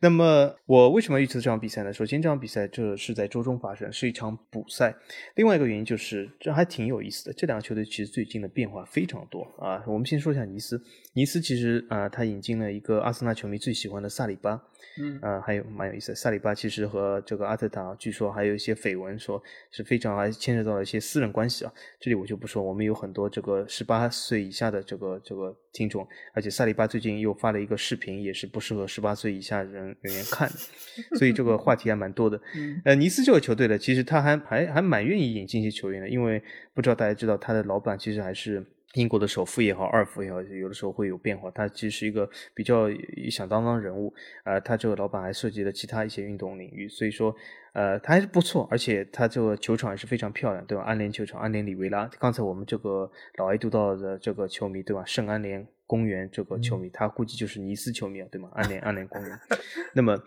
[0.00, 1.92] 那么我为什么预测这场比赛呢？
[1.92, 4.94] 首先，这场比赛这是在周中发生，是一场补赛。
[5.36, 7.32] 另外一个原因就是，这还挺有意思的。
[7.32, 9.82] 这两个球队其实最近的变化非常多啊。
[9.86, 10.82] 我们先说一下尼斯，
[11.14, 14.62] 尼斯其实啊，他引进了一个阿森纳球迷最喜欢的萨里巴。
[14.98, 21.72] 嗯，呃，还有蛮有意思的，萨里巴其实和这个阿特塔据说还有一些绯闻，说是非常还牵扯到了一些私人关系啊。
[22.00, 30.56] 这里我就不说，我们有很多这个十八岁以下的这个这个听众，而且萨利巴最近又发了一个视频，也是不适合十八岁以下人人员看的，
[31.18, 32.40] 所以这个话题还蛮多的。
[32.84, 38.64] 呃，尼斯这个球队呢，其实他还还还蛮愿意引进一些球员的，因为不知道大家知道他的老板其实还是。
[38.96, 41.50] 英国的首富也好，二富也好，有的时候会有变化。
[41.50, 42.88] 他其实是一个比较
[43.30, 44.12] 响当当人物，
[44.44, 47.34] 呃，他这个老板还涉及了其他一些运动领域，所以说，
[47.74, 50.82] 呃，他还是不错，而且他这个球场也是非常漂亮，对吧？
[50.84, 55.04] 安联球场，安联里维拉，刚才我们这个老 A 读到的这个球迷，对吧？
[55.04, 58.50] 圣安联公园这个球迷，他估计就是尼斯球迷啊，对吗？
[58.54, 59.38] 安联安联公园，
[59.94, 60.20] 那么。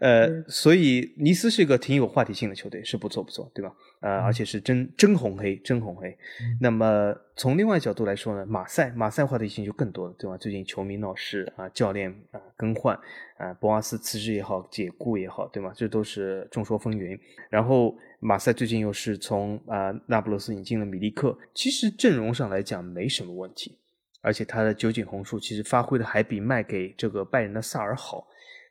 [0.00, 3.72] 呃，所以尼斯是一个挺有话题性的球队，是不错不错，对吧？
[4.00, 6.14] 呃，而且是真真红黑，真红黑。
[6.60, 10.36] 那么从另外角度来说呢，马赛马赛话题性就更多了，对吧？
[10.36, 12.98] 最近球迷闹事啊，教练啊更换
[13.38, 15.72] 啊，博阿斯辞职也好，解雇也好，对吗？
[15.74, 17.18] 这都是众说纷纭。
[17.48, 23.78] 然后马赛最近又是从啊那不勒斯引进了米利克，其实阵容上来讲没什么问题，
[24.24, 28.26] 而且他的酒井宏树其实发挥的还比卖给这个拜仁的萨尔好，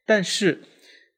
[0.06, 0.62] 但是。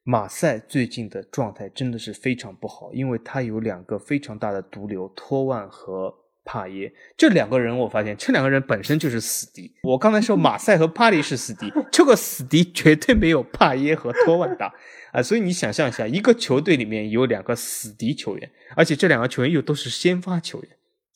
[0.08, 6.14] 马赛最近的状态真的是非常不好，因为他有两个非常大的毒瘤，托万和
[6.44, 9.74] 帕耶这两个人，我发现这两个人本身就是死敌。
[9.82, 14.72] 我刚才说马赛和巴黎是死敌，这个死敌绝对没有帕耶和托万大
[15.10, 15.20] 啊！
[15.20, 20.70] 所以你想象一下，一个球队里面有两个死敌球员，而且这两个球员又都是先发球员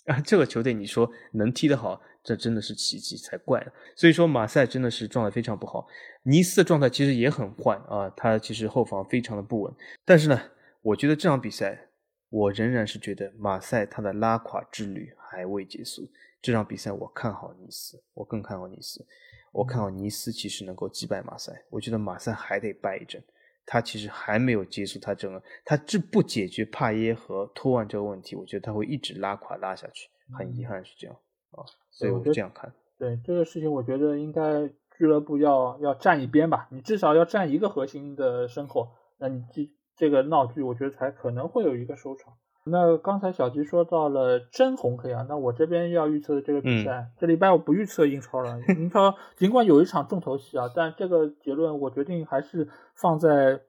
[0.07, 2.03] 啊，这个球队你说能踢得好？
[2.23, 5.87] 这真的是奇迹才怪了，所以说马赛真的是状态非常不好，
[6.23, 9.75] 尼斯的状态其实也很坏啊，他其实后防非常的不稳。
[10.05, 10.39] 但是呢，
[10.83, 11.89] 我觉得这场比赛，
[12.29, 16.11] 我仍然是觉得马赛他的拉垮之旅还未结束。
[16.43, 19.07] 这场比赛我看好尼斯，我更看好尼斯，
[19.53, 21.64] 我看好尼斯其实能够击败马赛。
[21.71, 23.23] 我觉得马赛还得败一阵，
[23.64, 30.09] 他其实还没有结束他整个，他这不解决帕耶和托万这个问题，我觉得他会一直拉垮拉下去。
[30.33, 31.16] 很遗憾是这样
[31.53, 31.64] 啊。
[31.90, 36.68] 所以我就这样看，对这个事情，我觉得应该俱乐部要要站一边吧。
[36.70, 38.88] 你至少要站一个核心的身后，
[39.18, 42.34] 那你这这个闹剧，我觉得才可能会有一个收场。
[42.64, 48.61] 那刚才小吉说到了真红黑啊，那我这边要预测的这个比赛，这礼拜我不预测英超了。
[48.68, 53.61] 英超尽管有一场重头戏啊，但这个结论我决定还是放在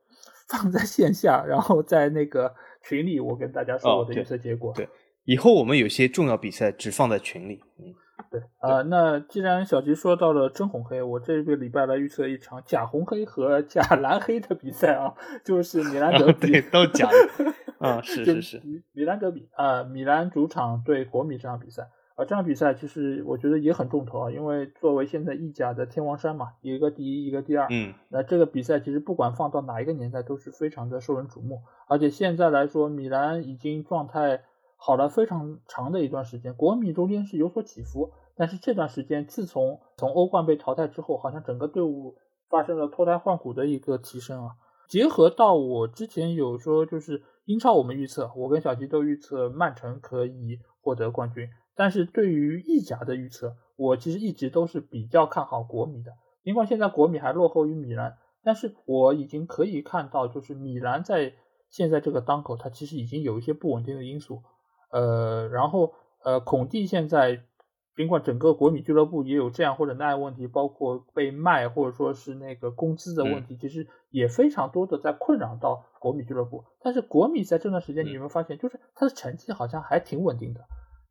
[0.50, 2.54] 放在线下，然后在那个
[2.84, 4.74] 群里我跟大家说我的预测结果。
[4.76, 4.90] 对，
[5.26, 7.62] 以后我们有些重要比赛只放在群里。
[7.80, 7.94] 嗯。
[8.30, 15.14] 对啊，那既然小吉说到了真红黑，我这个礼拜来预测一场假红黑和假蓝黑的比赛啊，
[15.44, 17.52] 就是米兰德比，都假的
[17.86, 18.62] 啊，是是是，
[18.94, 34.44] 米兰德比啊，米兰主场对国米这场比赛啊，这场比赛其实我觉得也很重头啊，因为作为现在意甲的天王山嘛，一个第一，一个第二，嗯，那这个比赛其实不管放到哪一个年代都是非常的受人瞩目，而且现在来说，米兰已经状态。
[34.84, 42.16] 好了非常长的一段时间，国米中间是有所起伏，但是这段时间自从从欧冠被淘汰之后，好像整个队伍
[42.50, 44.56] 发生了脱胎换骨的一个提升啊。
[44.90, 56.12] 结合到我之前有说，就是英超我们预测，我跟小吉都预测曼城可以获得冠军，但是对于意甲的预测，我其实一直都是比较看好国米的。
[56.44, 61.36] 尽管现在国米还落后于米兰，但是我已经可以看到，就是米兰在
[61.70, 64.42] 现在这个当口，它其实已经有一些不稳定的因素。
[64.92, 67.44] 呃，然后呃，孔蒂现在
[67.96, 76.64] 尽管整个国米俱乐部也有这样或者那样问题，包括被卖或者说是那个工资的问题，其实也非常多的在困扰到国米俱乐部。
[76.82, 80.62] 但是国米在这段时间，你有没有发现，就是他的成绩好像还挺稳定的，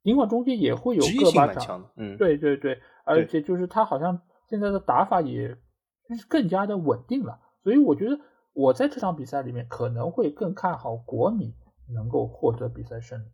[0.03, 5.57] 尽管中间也会有个把场，嗯，对对对，而且就是他好像现在的打法也
[6.09, 7.39] 就是更加的稳定了。
[7.63, 8.19] 所以我觉得
[8.55, 11.55] 我在这场比赛里面可能会更看好国米
[11.95, 13.25] 能够获得比赛胜利。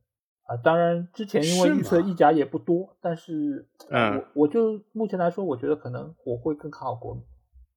[0.47, 7.23] 啊，当然，之前因为预测意甲也不多，但是，嗯，我我就目前来说，我觉得可能我会更看好国米，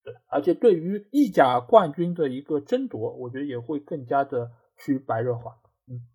[0.03, 5.57] 对，而且对于意甲冠军的一个争夺，我觉得也会更加的趋白热化，
[5.87, 6.05] 嗯，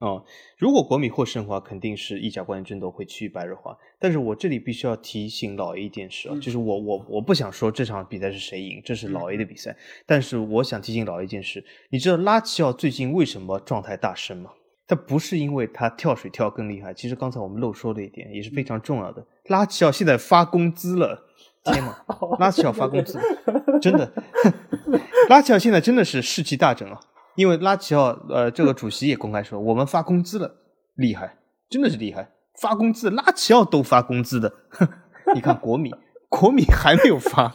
[0.00, 0.24] 哦，
[0.58, 14.50] 如果国米获胜的话，肯定是意甲冠军争夺会趋于白热化，但是我这里必须要提醒老 A 一件事啊，就是我我我不想说这场比赛是谁赢，这是老 A 的比赛，但是我想提醒老 A 一件事，你知道拉齐奥最近为什么状态大升吗？
[14.86, 19.24] 他不是因为他跳水跳更厉害，其实刚才我们漏说的一点也是非常重要的。
[19.46, 21.24] 拉齐奥现在发工资了，
[21.64, 21.94] 天呐，
[22.38, 23.18] 拉齐奥发工资，
[23.82, 24.12] 真的，
[25.28, 27.00] 拉齐奥现在真的是士气大振啊！
[27.34, 30.54] 因为拉齐奥呃，这个主席也公开说，我们发工资了，
[30.94, 31.36] 厉害，
[31.68, 32.30] 真的是厉害，
[32.60, 34.52] 发工资，拉齐奥都发工资的，
[35.34, 35.92] 你看国米。
[36.28, 37.54] 国米还没有发，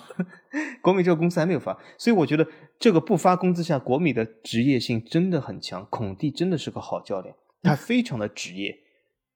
[0.81, 2.47] 国米这个公司还没有发，所以我觉得
[2.81, 5.85] 这个不发工资下，国米的职业性真的很强。
[5.91, 8.75] 孔蒂真的是个好教练，他非常的职业，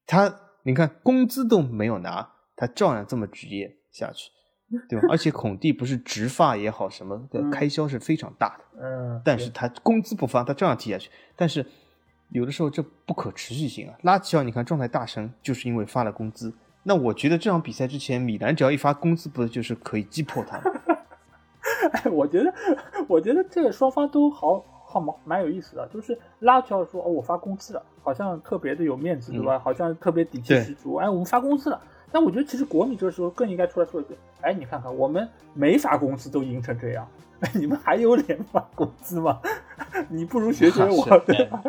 [0.08, 4.32] 他你看工资都没有拿，他照样这么职业下去，
[4.90, 5.08] 对吧？
[5.12, 11.12] 而且孔蒂不是植发也好，什么的开销是非常大的，嗯，但是他工资不发，他照样踢下去。
[11.36, 11.64] 但是
[12.30, 16.52] 有的时候这不可持续性啊，拉齐奥你看状态大升，就是因为发了工资。
[16.82, 20.64] 那我觉得这场比赛之前，米兰只要一发工资，不就是可以击破他吗？
[21.92, 22.54] 哎，我觉得，
[23.08, 25.88] 我觉得这个双方都好好蛮蛮有意思的。
[25.88, 29.60] 就是拉乔说：“哦，我发工资了，好像特别的有面子，对吧？
[29.60, 31.82] 好像特别底气十足。”哎，我们发工资了。
[32.12, 37.08] 但我觉得其实国米这个时候更应该出来说一句：“哎，你看看，我们没发工资都赢成这样，
[37.54, 39.42] 你们还有脸发工资吗？
[40.10, 41.62] 你不如学学我，对吧？”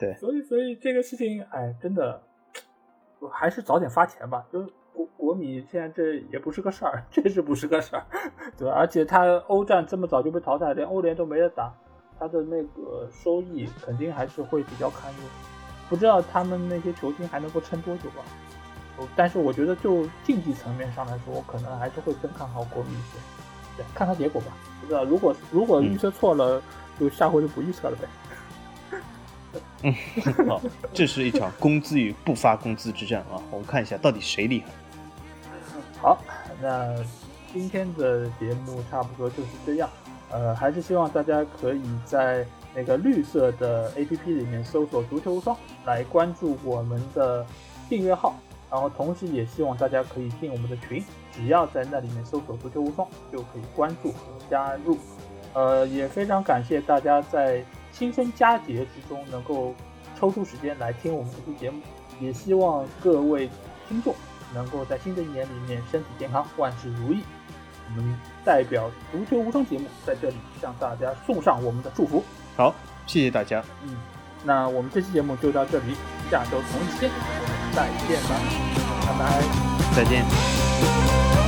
[0.00, 2.20] 对，所以，所以这个事情，哎，真的。
[3.30, 8.04] 还是早点发钱吧，就国国米现在这也不是个事儿， 确实不是个事儿，
[8.58, 8.74] 对吧？
[8.74, 11.72] 而且他欧战这么早就被淘汰，连欧联都没得打，
[12.18, 15.18] 他的那个收益肯定还是会比较堪忧。
[15.88, 18.22] 不知道他们那些球星还能够撑多久吧？
[19.16, 23.18] 但是我觉得就竞技层面上来说，我可能还是会更看好国米一些。
[23.76, 24.48] 对，看看结果吧。
[24.80, 26.62] 不知道如果如果预测错了，
[27.00, 28.08] 就下回就不预测了呗。
[29.82, 29.92] 嗯，
[30.46, 30.60] 好，
[30.92, 33.42] 这是一场工资与不发工资之战啊！
[33.50, 34.68] 我们看一下到底谁厉害。
[36.02, 36.18] 好，
[36.60, 36.96] 那
[37.52, 39.88] 今天的节目差不多就是这样。
[40.32, 42.44] 呃，还是希望大家可以在
[42.74, 47.46] 那个绿色的 APP 里面搜索“足球无双”来关注我们的
[47.88, 48.34] 订阅号，
[48.68, 54.12] 然后同时也希望大家可以进我们的群，只要在那里面搜索“足球无双”就可以关注
[54.50, 54.98] 加入。
[55.54, 57.64] 呃，也非常感谢大家在。
[57.92, 59.74] 新春佳节之中，能够
[60.18, 61.82] 抽出时间来听我们这期节目，
[62.18, 63.50] 也希望各位
[63.86, 64.14] 听众
[64.54, 67.22] 能够在新的一年里面身体健康，万事如意。
[67.94, 72.24] 我们代表足球无双节目在这里向大家送上我们的祝福。
[72.56, 72.74] 好，
[73.06, 73.62] 谢谢大家。
[73.82, 73.96] 嗯，
[74.44, 75.94] 那我们这期节目就到这里，
[76.30, 78.32] 下周同一时间我们再见吧，
[79.06, 79.42] 拜拜，
[79.94, 81.41] 再见。